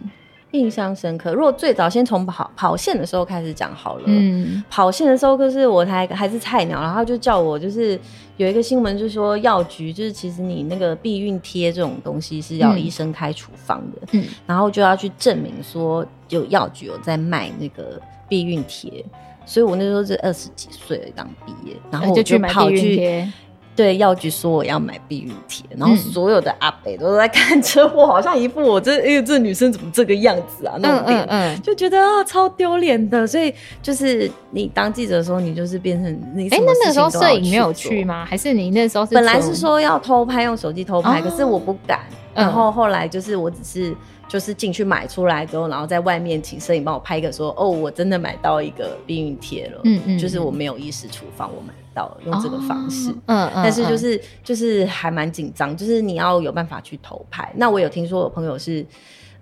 [0.52, 4.04] 印象深刻，如果最早先从跑跑线的时候开始讲好了。
[4.06, 7.98] 嗯，跑线的时候就是我才还是菜鸟，然后就叫我就是
[8.37, 14.09] 有一个新闻，就是说药局就是其实你那个避孕贴这种东西是要医生开处方的。
[14.12, 19.04] 嗯，然后就要去证明说有药局有在卖那个避孕贴，
[19.44, 23.28] 所以我那时候是二十几岁刚毕业，然后我就跑去。
[23.76, 30.76] 对药局说我要买避孕贴，然后所有的阿北都在看着我，好像一副我这哎、欸、这女生怎么这个样子啊？
[30.80, 33.26] 那种脸，嗯嗯嗯、就觉得啊超丢脸的。
[33.26, 38.24] 所以就是你当记者的时候，你就是变成你哎、欸，那那个时候摄影没有去吗？
[38.24, 42.00] 还是你那时候是本来是说要偷拍，用手机偷拍，哦、可是我不敢。
[42.35, 43.96] 然后后来就是我只是。
[44.30, 49.80] 就是进去买出来之后，然后在外面请摄影帮我拍一个，说哦，我真的买到一个避孕贴了。
[49.83, 53.11] 嗯嗯，就是我没有意识处方，我买到，用这个方式。
[53.26, 57.50] 嗯嗯，但是就是就是还蛮紧张，就是你要有办法去偷拍。
[57.57, 58.85] 那我有听说我朋友是。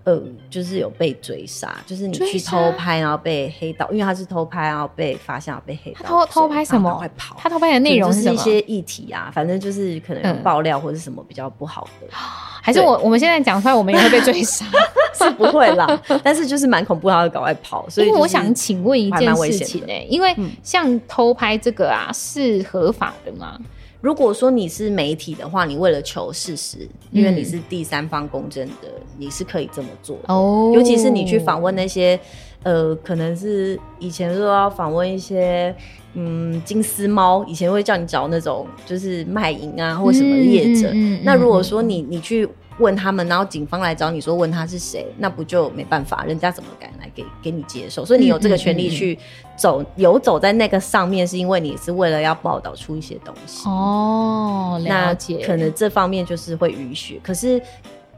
[0.05, 0.17] 呃，
[0.49, 5.99] 就是有被追杀，就是你去偷拍，然后被黑道，因为他是偷拍，然后被发现被黑道。
[6.05, 6.95] 偷偷拍什么？
[6.95, 7.35] 快跑！
[7.37, 12.07] 他偷拍的内容是一些议题啊，反正就是可能爆料或者什么比较不好的。
[12.69, 14.63] 还是我我们现在讲出来，我们也会被追杀？
[15.17, 17.89] 是不会啦，但是就是蛮恐怖，他会赶快跑。
[17.89, 23.59] 所以我想请问一件事情呢，因为像偷拍这个啊，是合法的吗？
[23.99, 30.33] 如果说你是媒体的话，你为了求事实，因为你是第三方公正的，嗯、你是可以这么做的。
[30.33, 32.17] 哦，尤其是你去访问那些，
[32.63, 35.75] 呃，可能是以前说要访问一些，
[36.13, 40.87] 嗯，金丝猫，以前会叫你找那种就是卖淫啊或什么业者。
[40.91, 42.47] 嗯嗯嗯、那如果说你你去。
[42.79, 46.23] 问他们，然后警方来找你说问他是谁，那不就没办法？
[46.23, 48.05] 人家怎么敢来给给你接受？
[48.05, 49.17] 所以你有这个权利去
[49.57, 53.67] 走，游走在那个上面，是因为你是为了要报道出一些东西。
[53.67, 55.37] 哦，了解。
[55.41, 57.61] 那可能这方面就是会允许，可是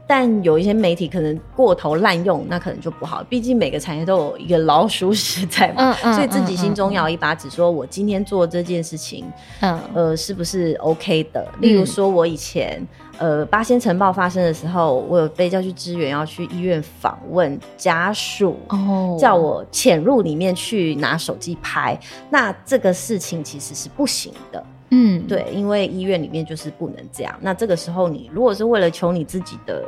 [0.06, 3.24] 但有一些媒体可能过头滥用，那可能就不好。
[3.28, 9.24] 毕竟每个产业都有一个老鼠屎在嘛，嗯嗯、所以自己心中要有一把尺，说我今天做这件事情，
[9.60, 11.48] 嗯，呃，是不是 OK 的？
[11.60, 12.86] 例如说，我以前。
[13.18, 21.96] 呃，八仙城爆发生的时候，我有被叫去支援，要去医院访问家属，哦，叫我潜入里面去拿手机拍。
[22.30, 27.34] 那这个事情其实是不行的，嗯，对，因为医院里面就是不能这样。
[27.40, 29.84] 那这个时候，你如果是为了求你自己的，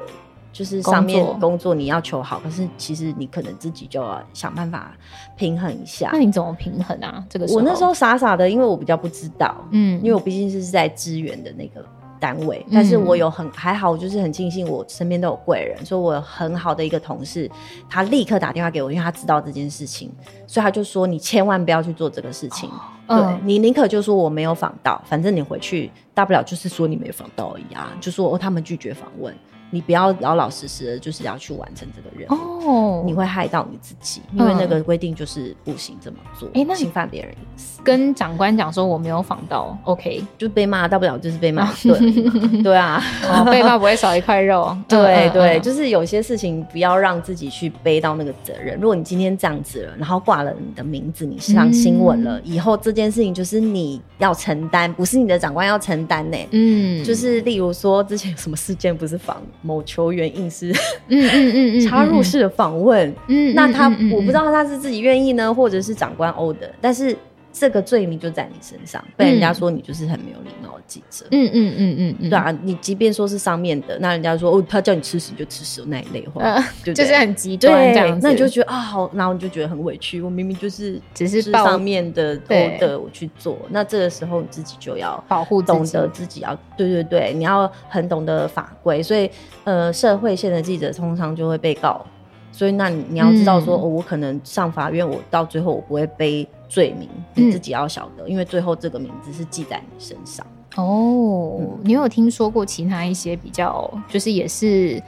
[0.52, 4.92] 就是上面工作你要求好，可是其实你可能自己就要想办法
[5.34, 6.10] 平衡一下。
[6.12, 7.24] 那你怎么平衡啊？
[7.28, 11.84] 这个我那时候傻傻的，因为我比较不知道，嗯，因为我毕竟是在支援的那个。
[12.20, 17.50] 单位，但是我有很还好，就是很庆幸我身边都有贵人，所以我有很好的一个同事，
[17.88, 20.11] 他立刻打电话给我，因为他知道这件事情，
[20.46, 22.70] 所以他就说，你千万不要去做这个事情，
[23.07, 29.35] 对，你宁可就说我没有访到，反正你回去大不了就是说你没访到而已啊，就说哦他们拒绝访问。
[29.70, 37.83] 你不要老老实实的，就是要去完成这个任务哦，你会害到你自己，因为那个规定就是不行这么做，哎，那侵犯别人隐私。
[37.83, 43.03] 跟长官讲说我没有访到，OK，就被骂，大不了就是被骂， 对对啊，
[43.50, 48.79] 被骂不会少一块肉， 对对，就是有些事情不要让自己去背到那个责任。
[48.79, 56.38] 如果你今天这样子了，然后挂了你的名字，你上新闻了，以后这件事情就是你要承担，不是你的长官要承担呢。
[56.53, 59.42] 嗯，就是例如说之前有什么事件不是访。
[59.64, 60.70] 某球员硬是
[61.09, 67.16] 嗯嗯嗯插入式的访问，嗯，那他我不知道他是自己愿意呢，或者是长官 order，但是。
[67.56, 71.24] 这个罪名就在你身上，被人家说你就是很没有礼貌的记者。
[71.30, 76.42] 嗯嗯嗯嗯，对啊，你即便说是上面的，那人家说哦，他叫你吃屎就吃屎那一类话，
[76.82, 78.26] 就是很极端这样子。
[78.26, 80.20] 那你就觉得啊，好，然后你就觉得很委屈。
[80.20, 89.00] 我明明就是只是上面的多的我去做，那这个时候你自己就要保护，懂得自己要对对对，你要很懂得法规。
[89.00, 89.30] 所以
[89.62, 92.04] 呃，社会线的记者通常就会被告。
[92.50, 96.46] 所以那你你要知道说，我可能上法院，我到最后我不会背。
[96.74, 100.44] 罪名你自己要晓得，嗯、因为最后这个名字是记在你身上。
[100.74, 105.01] 哦，嗯、你有听说过其他一些比较，就是也是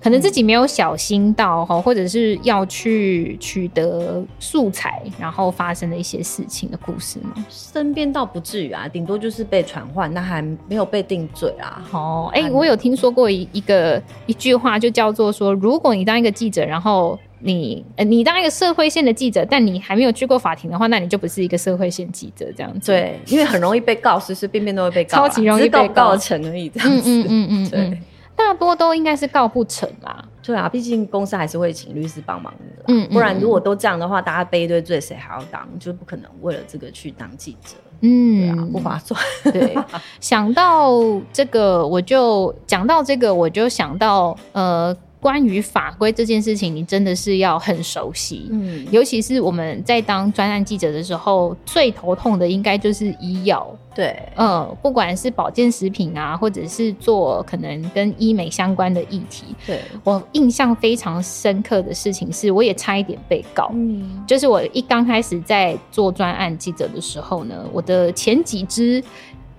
[0.00, 7.34] 可能自己没有小心到哈，或者是要去取得素材，然后发生的一些事情的故事吗？
[7.50, 11.86] 身边倒不至于啊，顶多就是被传唤，那还没有被定罪啊。
[11.92, 22.90] 哦，哎、欸，我有听说过一一个一句话，就叫做说，如果你当一个记者，然后你呃你当一个社会线的记者，但你还没有去过法庭的话，那你就不是一个社会线记者这样子。
[22.90, 26.68] 对，因为很容易被告，随随便便都会被告，超级容易被告成而已。
[26.70, 27.80] 这样子，嗯嗯嗯嗯， 对。
[27.80, 28.02] 嗯
[28.36, 35.64] 大多都应该是告不成啦，对啊，毕竟公司还是会请律师帮忙的，嗯，不然如果都这样的话，大家背一堆罪，谁还要当？
[35.78, 39.20] 就不可能为了这个去当记者，嗯，对啊，不划算。
[39.52, 39.78] 对，
[40.18, 40.90] 想到
[41.32, 44.94] 这个，我就讲到这个，我就想到呃。
[45.24, 69.02] 关于法规这件事情，你真的是要很熟悉，嗯，尤其是我们在当专案记者的时候，最头痛的应该就是医药，对，嗯，不管是保健食品啊，或者是做可能跟医美相关的议题，对，我印象非常深刻的事情是，我也差一点被告，嗯，就是我一刚开始在做专案记者的时候呢，我的前几支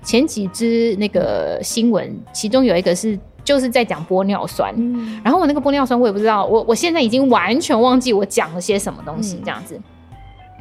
[0.03, 3.20] 前几支那个新闻，其中有一个是。
[3.46, 9.76] 就是在讲玻尿酸，嗯，然后我那个玻尿酸我也不知道，我我现在已经完全忘记我讲了些什么东西这样子。
[9.76, 9.84] 嗯，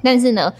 [0.04, 0.52] 但是呢，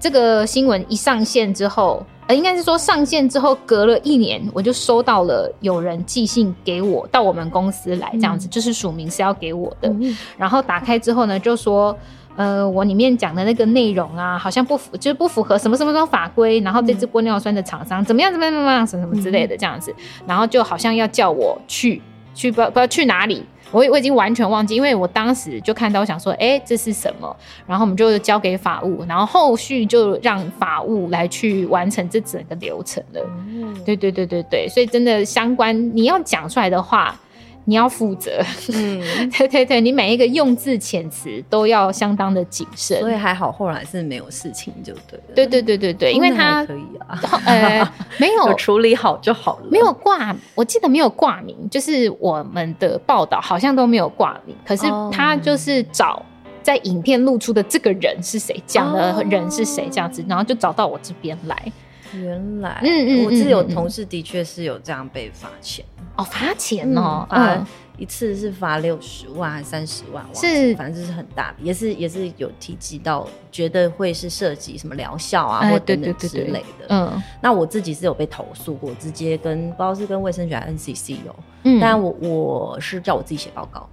[0.00, 11.96] 这个新闻一上线之后，呃，应该是说上线之后隔了一年，我就收到了有人寄信给我到我们公司来，这样子，嗯，就是署名是要给我的，嗯，然后打开之后呢，就说。
[12.36, 16.60] 呃，我里面讲的那个内容啊，好像不符，就是不符合什么什么什么法规。
[16.60, 19.94] 然后这支玻尿酸的厂商怎么样怎么样怎么样什么什么之类的这样子，
[20.26, 22.02] 然后就好像要叫我去
[22.34, 27.34] 去不不知道去哪里，我我已经完全忘记，因为我当时就看到我想说，哎，这是什么？
[27.66, 33.20] 然后我们就交给法务，然后后续就让法务来去完成这整个流程了。
[33.48, 37.14] 嗯，对对对对对，所以真的相关你要讲出来的话。
[37.68, 38.40] 你要负责，
[38.72, 39.00] 嗯，
[39.36, 43.00] 对对对，你每一个用字遣词都要相当的谨慎。
[43.00, 45.34] 所以还好，后来是没有事情就对了。
[45.34, 56.24] 对对对对对，因为他可以啊，呃， 没有处理好就好了，没有挂，我记得没有挂名，就是我们的报道好像都没有挂名，可是他就是找
[56.62, 61.72] 在影片露出的这个人是谁，讲的人是谁这样子，然后就找到我这边来。
[62.14, 65.84] 原来，嗯嗯，我是有同事的确是有这样被罚钱。
[66.16, 67.66] 哦，罚钱哦，罚、嗯、
[67.98, 70.24] 一次是罚六十万还是三十万？
[70.34, 76.86] 是，反正就是很大，也是也是有提及到，觉得会是涉及什么疗效啊，或等等之类的。
[76.88, 83.86] 嗯，那我自己是有被投诉过，直接跟不知道是跟卫生局还是 NCC 有，嗯，但我我是叫我自己写报告。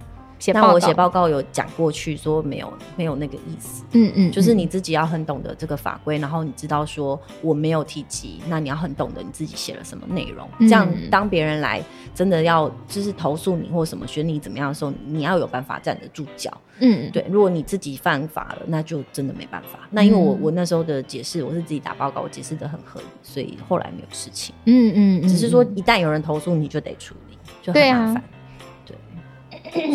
[0.52, 11.82] 那我写报告有讲过去说没有没有那个意思，嗯嗯，就是你自己要很懂得这个法规，然后你知道说我没有提及，那你要很懂得你自己写了什么内容，这样当别人来
[12.14, 17.24] 真的要就是投诉你或什么，选你怎么样的时候，你要有办法站得住脚，嗯，对。
[17.30, 19.80] 如果你自己犯法了，那就真的没办法。
[19.90, 24.54] 那因为我我那时候的解释，我是自己打报告，我解释的很合理，所以后来没有事情。
[24.66, 28.24] 嗯嗯，只是说一旦有人投诉，你就得处理，就很麻烦。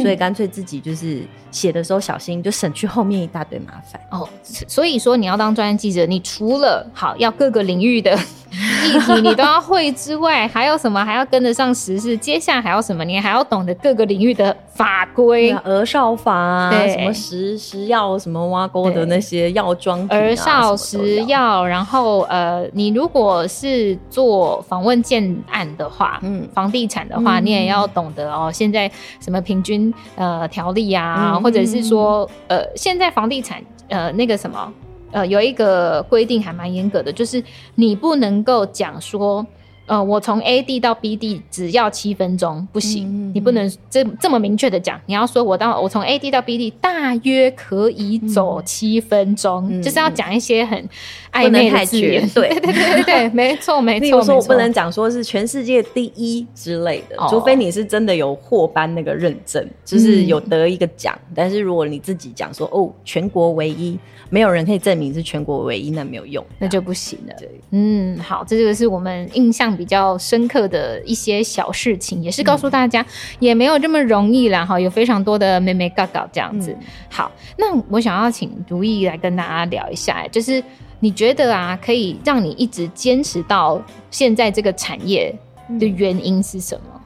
[0.01, 1.21] 所以干脆自己就是
[1.51, 4.27] 写的时候小心，就省去后面一大堆麻烦哦。
[4.43, 11.03] 所以说你要当专案记者，你除了好要各个领域的议题你都要会之外，还有什么？
[11.05, 12.17] 还要跟得上时事。
[12.17, 13.05] 接下来还要什么？
[13.05, 21.65] 你还要懂得各个领域的法规，儿少法啊，什么食食药什么挖沟的那些药妆品啊，儿少食药。
[21.65, 28.51] 然后呃，你如果是做访问建案的话，嗯，房地产的话，嗯，你也要懂得哦。
[28.51, 28.91] 现在
[29.21, 34.73] 什么平均均呃条例啊，嗯、或者是说呃，现在房地产呃那个什么
[35.11, 37.43] 呃有一个规定还蛮严格的，就是
[37.75, 39.45] 你不能够讲说。
[39.89, 45.01] 呃，我从 A 地到 B 地只要七分钟，不行，嗯、你不能这这么明确的讲。
[45.07, 50.87] 你要说我当我从 A 地到 B 地大约可以走七分钟，嗯、就是要讲一些很
[51.33, 52.29] 暧昧的字眼。
[52.29, 54.23] 对对对对对， 没错没错。
[54.23, 61.17] 说我不能讲说是全世界第一之类的，哦、除非你是真的有获颁那个认证，就是有得一个奖。
[61.29, 63.97] 嗯、但是如果你自己讲说哦，全国唯一。
[64.31, 67.33] 没有人可以证明是全国唯一，那没有用，那就不行了。
[67.39, 73.07] 对，嗯，好，这个是我们印象比较深刻的一些小事情，也是告诉大家，嗯、
[73.39, 74.65] 也没有这么容易啦。
[74.65, 76.75] 哈，有非常多的妹妹嘎嘎这样子。
[76.77, 80.61] 嗯、好，那我想要请如意来跟大家聊一下，就是
[80.99, 85.33] 你觉得啊，可以让你一直坚持到现在这个产业
[85.79, 86.98] 的原因是什么？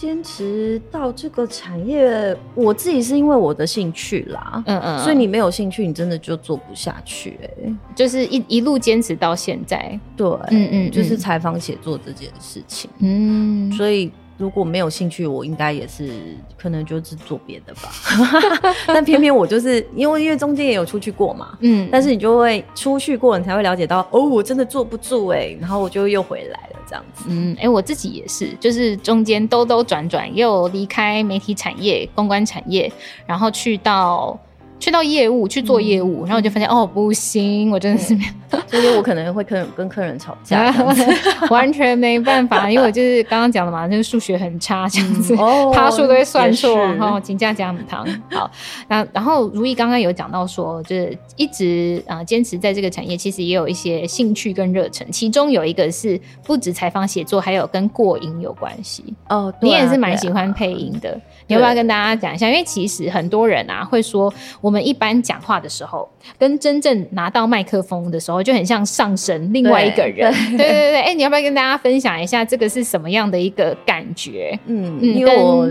[0.00, 14.10] 坚持到这个产业，我自己是因为我的兴趣啦，嗯嗯，所以你没有兴趣，你真的就做不下去，欸，就是一一路坚持到现在，对，嗯嗯，就是采访写作这件事情，嗯，所以
[14.40, 16.10] 如果没有兴趣，我应该也是
[16.56, 17.90] 可能就是做别的吧。
[18.88, 27.24] 但偏偏我就是因为因为中间也有出去过嘛，嗯，但是你就会出去过，你才会了解到哦，我真的坐不住哎、欸，然后我就又回来了这样子。
[27.28, 32.90] 嗯，哎、欸，我自己也是，就是中间兜兜转转，又离开媒体产业、公关产业，
[33.26, 34.38] 然后去到。
[34.80, 38.24] 去到业务去做业务，嗯、然后我就发现哦，不行，我真的是没，
[38.66, 40.74] 所以我可能会跟跟客人吵架，
[41.50, 48.06] 完全没办法，因为我就是刚刚讲的嘛，就是数学很差，这样子，趴、嗯、数、哦、都会算错，然后请假加母汤。
[48.30, 48.50] 好，
[48.88, 59.04] 那然后如意刚刚有讲到说，就是一直啊坚持在这个产业，其实也有一些兴趣跟热忱，其中有一个是不止采访写作，还有跟过音有关系。
[59.28, 62.48] 哦，你也是蛮喜欢配音的，啊、你要不要跟大家讲一下？
[62.48, 64.69] 因为其实很多人啊会说我。
[64.70, 66.08] 我们一般讲话的时候，
[66.38, 70.32] 跟真正拿到麦克风的时候，就很像上身另外一个人。
[70.32, 74.56] 对对对对，哎、欸，你要不要跟大家分享一下这个是什么样的一个感觉？
[74.66, 75.68] 嗯，嗯因为我。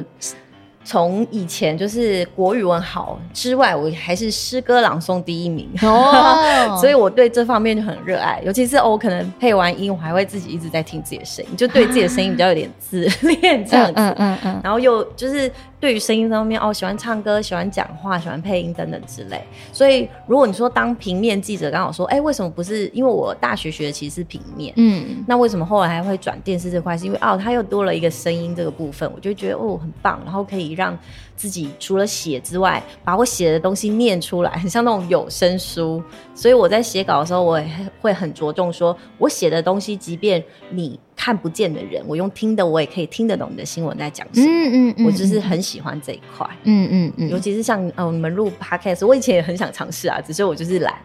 [0.85, 8.41] 从以前就是国语文好之外，我还是诗歌朗诵第一名哦， 所以我对这方面就很热爱。
[8.43, 13.93] 尤其是我可能配完音，我还会自己一直在听自己的声音，就对自己的声音比较有点自恋这样子。
[13.95, 14.61] 嗯嗯嗯。
[14.63, 19.41] 然后又就是对于声音方面，哦，喜欢唱歌，喜欢讲话，喜欢配音等等之类。
[19.71, 22.87] 所以如果你说当平面记者，刚好说，哎，为什么不是？
[22.93, 26.97] 因为我大学学的其实是平面，嗯，那为什么后来还会转电视这块？
[26.97, 30.69] 是因为哦，它又多了一个声音这个部分，我就觉得哦很棒，然后可以。
[30.79, 30.97] 让
[31.39, 36.03] 自己除了写之外，把我写的东西念出来，很像那种有声书。
[36.35, 37.65] 所以我在写稿的时候，我也
[38.01, 44.47] 会很着重说，我写的东西，即便你看不见的人，我用听的，我也可以听得懂你的新闻在讲什么。
[44.47, 46.45] 嗯嗯，嗯，我就是很喜欢这一块。
[46.63, 50.95] 嗯嗯嗯，尤其是像呃，我们录 podcast，我以前也很想尝试啊，只是我就是懒，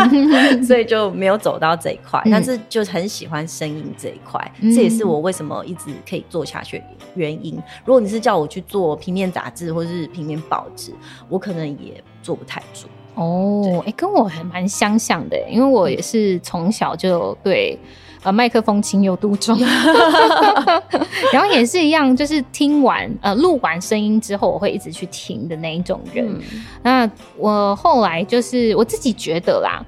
[0.64, 2.22] 所以就没有走到这一块。
[2.30, 7.54] 但是就很喜欢声音这一块，这也是我为什么一直可以做下去的原因。
[7.86, 10.92] 如果你是叫我去做平面杂志或是平面报纸，
[11.28, 12.86] 我可能也做不太住。
[13.16, 17.78] 哦，哎、欸，跟我还蛮相像的，因为我也是从小就对
[18.22, 19.56] 呃麦克风情有独钟，
[21.32, 26.26] 然后也是一样，就是听完呃录完声音之后，我会一直去听的那一种人。
[26.26, 26.40] 嗯、
[26.82, 29.84] 那我后来就是我自己觉得啦，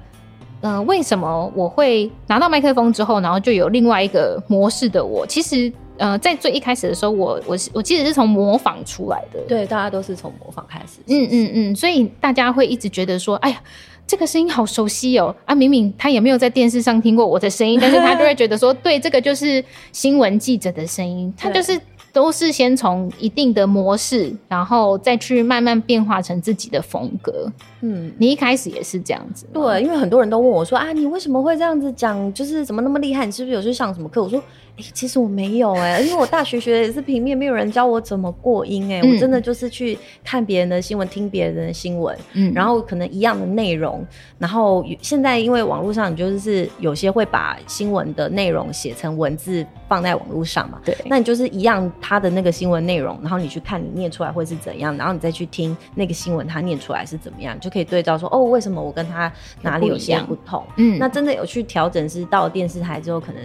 [0.61, 5.25] 嗯、呃，为什么我会拿到麦克风之后，然后就有另外一个模式的我？
[5.27, 5.71] 其实。
[5.97, 9.39] 呃，在最一开始的时候，我我我其实是从模仿出来的。
[9.47, 10.99] 对，大家都是从模仿开始。
[11.07, 13.61] 嗯嗯嗯，所以大家会一直觉得说，哎呀，
[14.05, 15.35] 这个声音好熟悉哦！
[15.45, 21.79] 啊，明明他也没有在电视上听过我的声音，但是他就会觉得说， 对，这个就是新闻记者的声音，他就是。
[22.13, 27.51] 都是先从一定的模式，然后再去慢慢变化成自己的风格。
[27.81, 29.45] 嗯，你一开始也是这样子。
[29.53, 32.31] 对，因为很多人都问我说：“啊，你为什么会这样子讲？
[32.33, 33.25] 就是怎么那么厉害？
[33.25, 34.39] 你是不是有去上什么课？”我说
[34.77, 39.13] ：“哎、欸，其实我没有哎、欸，因为我大学学的也是平面，没有人教我怎么过音哎、欸。
[39.13, 44.05] 我真的就是去看别人的新闻，听别人的新闻，嗯，然后可能一样的内容，
[44.37, 50.79] 然后现在因为网络上，你就是有些会把新闻的内容写成文字放在网络上嘛。
[50.83, 60.63] 对，那你就是一样。”他的那个新闻内容，然后你去看，你念出来会是怎样，然后你再去听那个新闻，他念出来是怎么样，就可以对照说，哦，为什么我跟他哪里有些不同？
[60.77, 63.41] 嗯，那真的有去调整，是到了电视台之后，可能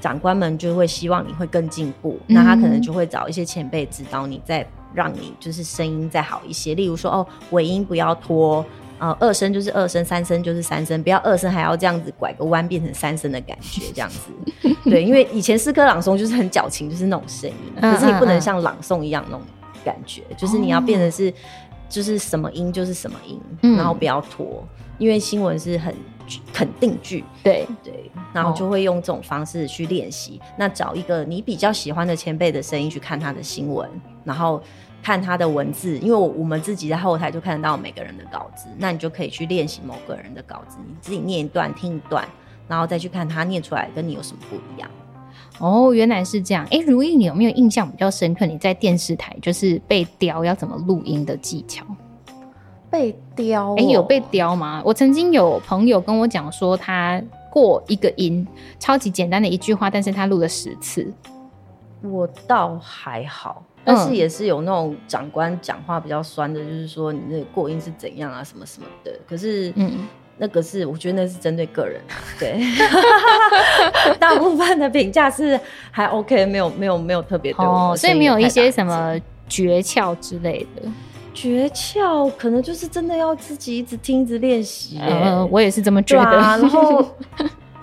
[0.00, 6.74] 长官们就会希望你会更进步，嗯，那他可能就会找一些前辈指导你，再让你就是声音再好一些。
[6.74, 8.64] 例如说，哦，尾音不要拖。
[9.00, 14.30] 呃，二声就是二声，三声就是三声，不要二声还要这样子拐个弯变成三声的感觉，这样子。
[14.88, 19.44] 对，因为以前诗歌朗诵就是很矫情，就是那种声音，可是你不能像朗诵一样那种
[19.84, 21.30] 感觉，就是你要变成是，
[21.94, 24.66] 就是什么音就是什么音，嗯、然后不要拖，
[24.98, 25.94] 因为新闻是很
[26.52, 30.40] 肯定句，对对，然后就会用这种方式去练习。
[30.58, 33.88] 那找一个你比较喜欢的前辈的声音去看他的新闻，
[34.24, 34.60] 然后。
[35.04, 42.26] 看他的文字，因为我我们自己在后台就看得到每个人的稿子，那你就可以去练习某个人的稿子，你自己念一段听一段，
[42.66, 44.90] 然后再去看他念出来跟你有什么不一样。
[45.58, 46.66] 哦，原来是这样。
[46.70, 48.44] 哎，如意，你有没有印象比较深刻？
[48.44, 51.84] 你在电视台就是被雕要怎么录音的技巧？
[52.90, 53.74] 被雕？
[53.76, 54.82] 哎，有被雕吗？
[54.84, 58.46] 我曾经有朋友跟我讲说，他过一个音，
[58.78, 61.12] 超级简单的一句话，但是他录了十次。
[62.02, 63.62] 我倒还好。
[63.86, 69.12] 但是也是有那种长官讲话比较酸的，就是说你那个过音是怎样啊，什么什么的。
[69.28, 70.08] 可是，嗯，
[70.38, 72.60] 那个是我觉得那是针对个人啊， 对。
[74.18, 75.58] 大部分的评价是
[75.90, 77.62] 还 OK，没有没有没有特别多。
[77.64, 79.14] 哦，所以没有一些什么
[79.48, 80.82] 诀窍之类的。
[81.32, 84.98] 诀窍可能就是真的要自己一直听，一直练习。
[85.00, 86.30] 呃，我也是这么觉得。
[86.38, 87.06] 啊， 然后，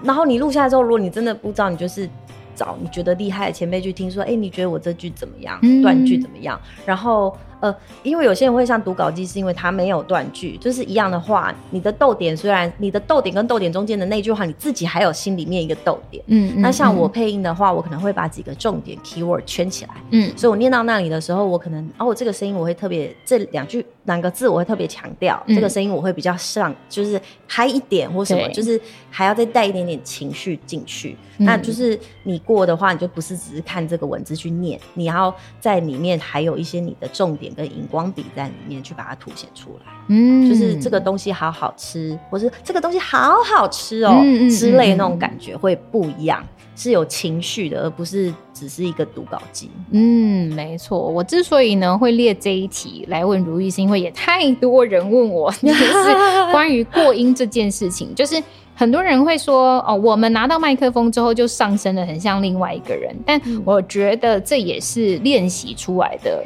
[0.03, 2.09] 然后你录下来之后，如果你真的不知道，你就是。
[2.53, 5.59] 找你觉得厉害的前辈去听说，哎、欸，你觉得我这句怎么样？
[5.81, 6.59] 断句怎么样？
[6.85, 7.35] 然后。
[7.61, 28.81] 呃，因为有些人会像读稿机，是因为他没有断句，就是一样的话，你的逗点虽然你的逗点跟逗点中间的那句话，你自己还有心里面一个逗点，嗯，那像我配音的话，我可能会把几个重点 keyword 圈起来，嗯，所以我念到那里的时候，我可能哦，这个声音我会特别这两句两个字我会特别强调，嗯、这个声音我会比较上就是嗨一点或什么，就是
[29.11, 37.50] 还要再带一点点情绪进去，嗯、那就是你过的话，你就不是只是看这个文字去念，你要在里面还有一些你的重点。
[37.53, 46.43] 跟荧光笔在里面去把它凸显出来，嗯，就是这个东西好好吃，或是这个东西好好吃哦、之类那种感觉会不一样，
[46.75, 49.69] 是有情绪的，而不是只是一个读稿机。
[49.91, 50.99] 嗯，没错。
[50.99, 58.41] 我之所以呢会列这一题来问如意，是因为也太多人问我， 就是关于过音这件事情，就是。
[58.73, 66.43] 很多人会说哦，我们拿到麦克风之后就上升得很像另外一个人，但我觉得这也是练习出来的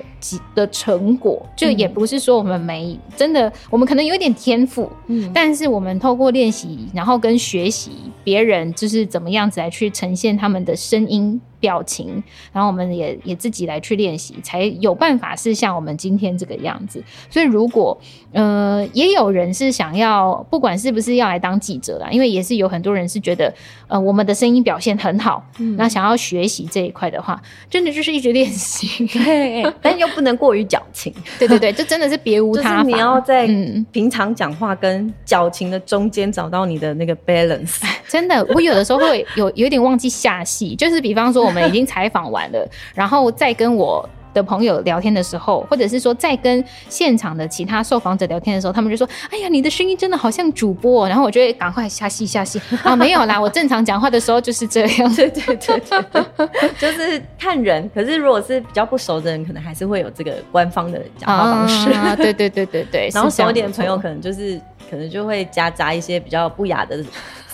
[0.54, 7.92] 的成果，就也不是说我们没真的，我们可能有一点天赋，嗯，但是我们透过练习，然后跟学习
[8.24, 11.42] 别人就是怎么样子来去呈现他们的声音。
[11.58, 12.22] 表情，
[12.52, 17.04] 然后我们也也自己来去练习，才有办法是像我们今天这个样子。
[17.28, 18.00] 所以，如果
[18.34, 23.52] 呃，也有人是想要，不管是不是要来当记者啦，因为也是有很多人是觉得，
[23.88, 25.44] 呃，我们的声音表现很好，
[25.78, 31.14] 那、嗯、想要学习这一块的话，真的就是一直练习，对， 但又不能过于矫情。
[31.38, 32.84] 对对对，这真的是别无 他法。
[32.84, 33.46] 你要在
[33.92, 37.82] 平常讲话跟矫情的中间找到你的那个 balance。
[38.10, 41.46] 真的，我有的时候会有有点忘记下戏，就是比方说。
[41.46, 55.12] 我们已经采访完了，然后再跟我的朋友聊天的时候，或者是说在跟现场的其他受访者聊天的时候，他们就说：“哎呀，你的声音真的好像主播。”然后我就会赶快下戏下戏啊，没有啦，我正常讲话的时候就是这样。
[55.16, 57.90] 对对对对，就是看人。
[57.96, 61.90] 可是如果是比较不熟的人，可能还是会有这个官方的讲话方式。
[61.92, 63.10] 啊，对对对对对。
[63.16, 64.60] 然后熟一点的朋友可能就是
[64.90, 67.02] 可能就会夹杂一些比较不雅的。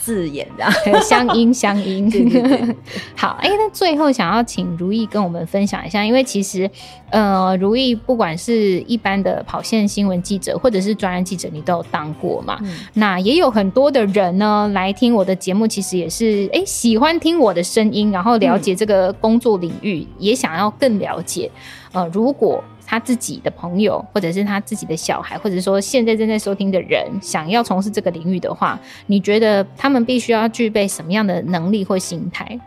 [0.03, 2.09] 字眼这样，乡音乡音。
[2.09, 2.75] 对对对
[3.15, 6.69] 好，哎、欸，那最后想要请如意跟我们分享一下，因为其实，
[7.11, 12.57] 呃，如意不管是一般的跑线新闻记者，或者是专栏记者，你都有当过嘛？
[12.63, 21.51] 嗯、那也有很多的人呢来听我的节目，其实也是哎、欸、喜欢听我的声音，然后了解这个工作领域，嗯、也想要更了解。
[21.93, 32.59] 呃，如果他自己的朋友，或者是他自己的小孩，或者说现在正在收听的人，想要从事这个领域的话，你觉得他们必须要具备什么样的能力或心态？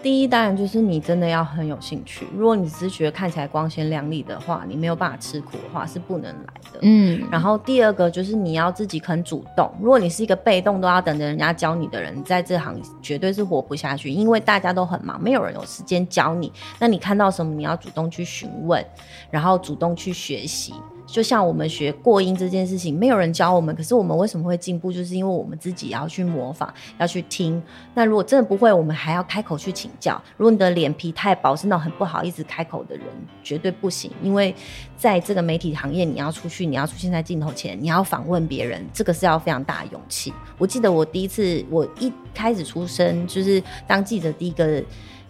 [0.00, 2.24] 第一，当然就是你真的要很有兴趣。
[2.32, 6.78] 如果你只是觉得看起来光鲜亮丽的话，你没有办法吃苦的话，是不能来的。
[6.82, 7.26] 嗯。
[7.32, 9.68] 然后第二个就是你要自己肯主动。
[9.80, 16.52] 如果你是一个被动，都要等着人家教你的人，在这行绝对是活不下去，因为大家都很忙，没有人有时间教你。
[16.78, 18.84] 那你看到什么，你要主动去询问，
[19.30, 20.74] 然后主动去学习。
[21.08, 24.92] 就像我们学过音这件事情，没有人教我们，可是我们为什么会进步？
[24.92, 27.60] 就是因为我们自己要去模仿，要去听。
[27.94, 30.22] 那如果真的不会，我们还要开口去请教。
[30.36, 33.06] 如果你的脸皮太薄，是那种很不好意思开口的人，
[33.42, 34.10] 绝对不行。
[34.22, 34.54] 因为
[34.98, 40.30] 在这个媒体行业，你要出去，你要出现在镜头前，你要访问别人，这个是要非常大的勇气。
[40.58, 44.82] 我记得我第一次，我一开始出生就是当记者，第一个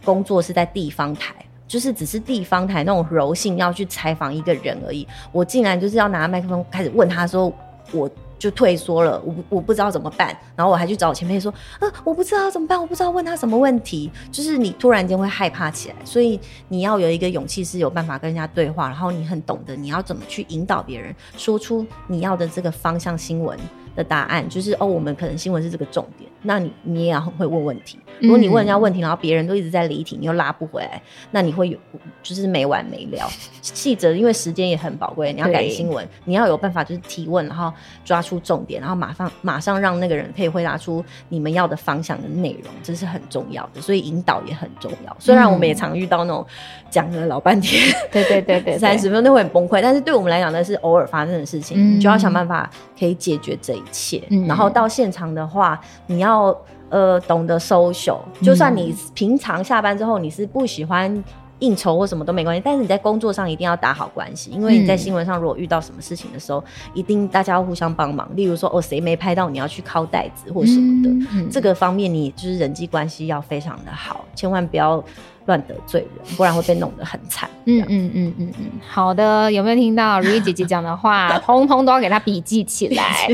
[0.04, 1.36] 工作是在地方台。
[1.68, 7.52] 就是只是地方台那种柔性要去采访一个人而已，我竟然就是要拿麦克风开始问他说，
[7.92, 23.58] 我就退缩了，我我不知道怎么办，然后我还去找我前辈说，啊，我不知道怎么办，我不知道问他什么问题，就是你突然间会害怕起来，所以你要有一个勇气是有办法跟人家对话，然后你很懂得你要怎么去引导别人说出你要的这个方向新闻。
[23.98, 27.98] 的答案，就是哦，我们可能新闻是这个重点，那你你也要很会问问题。
[28.20, 31.00] 如果你问人家问题，然后别人都一直在离题，你又拉不回来，
[31.32, 31.78] 那你会有
[32.22, 33.28] 就是没完没了。
[33.60, 37.72] 记者因为时间也很宝贵，你要赶新闻，你要有办法就是提问，然后
[38.04, 43.80] 抓出重点，然后马上马上让那个人可以回答出你们要的方向的内容，这是很重要的。
[43.80, 45.16] 所以引导也很重要。
[45.18, 46.44] 虽然我们也常遇到那种
[46.90, 52.68] 讲了老半天，对对对对，三十分钟会很崩溃，但是对我们来讲，那是偶尔发生的事情，嗯、你就要想办法
[52.98, 54.22] 可以解决这一切。
[54.30, 56.56] 嗯、然后到现场的话，你要。
[56.90, 61.22] 呃，懂得 social，就算你平常下班之后你是不喜欢
[61.58, 66.64] 应酬或什么都没关系，但是你在工作上一定要打好关系，因为你在新闻上如果遇到什么事情的时候，嗯、
[66.94, 68.26] 一定大家要互相帮忙。
[68.34, 75.04] 例如说，哦，谁没拍到，你要去敲袋子或什么的，嗯嗯、这个方面你就是人际关系要非常的好，千万不要
[75.48, 77.48] 乱得罪人，不然会被弄得很惨。
[77.64, 81.38] 嗯嗯嗯嗯嗯，好的，有没有听到如意姐姐讲的话？
[81.44, 83.28] 通通都要给她笔记起来。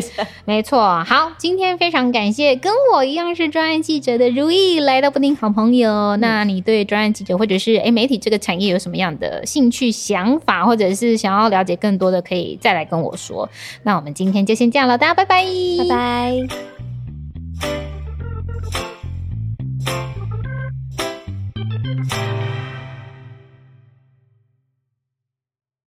[0.45, 5.91] 没错，好，今天非常感谢跟我一样是专案记者的如意来到布丁好朋友。
[5.91, 13.49] 嗯、那你对专案记者或者是哎媒体这个产业有什么样的兴趣想法，或者是想要了解更多的，可以再来跟我说。
[13.83, 15.45] 那我们今天就先这样了，大家拜拜，
[15.79, 17.94] 拜拜。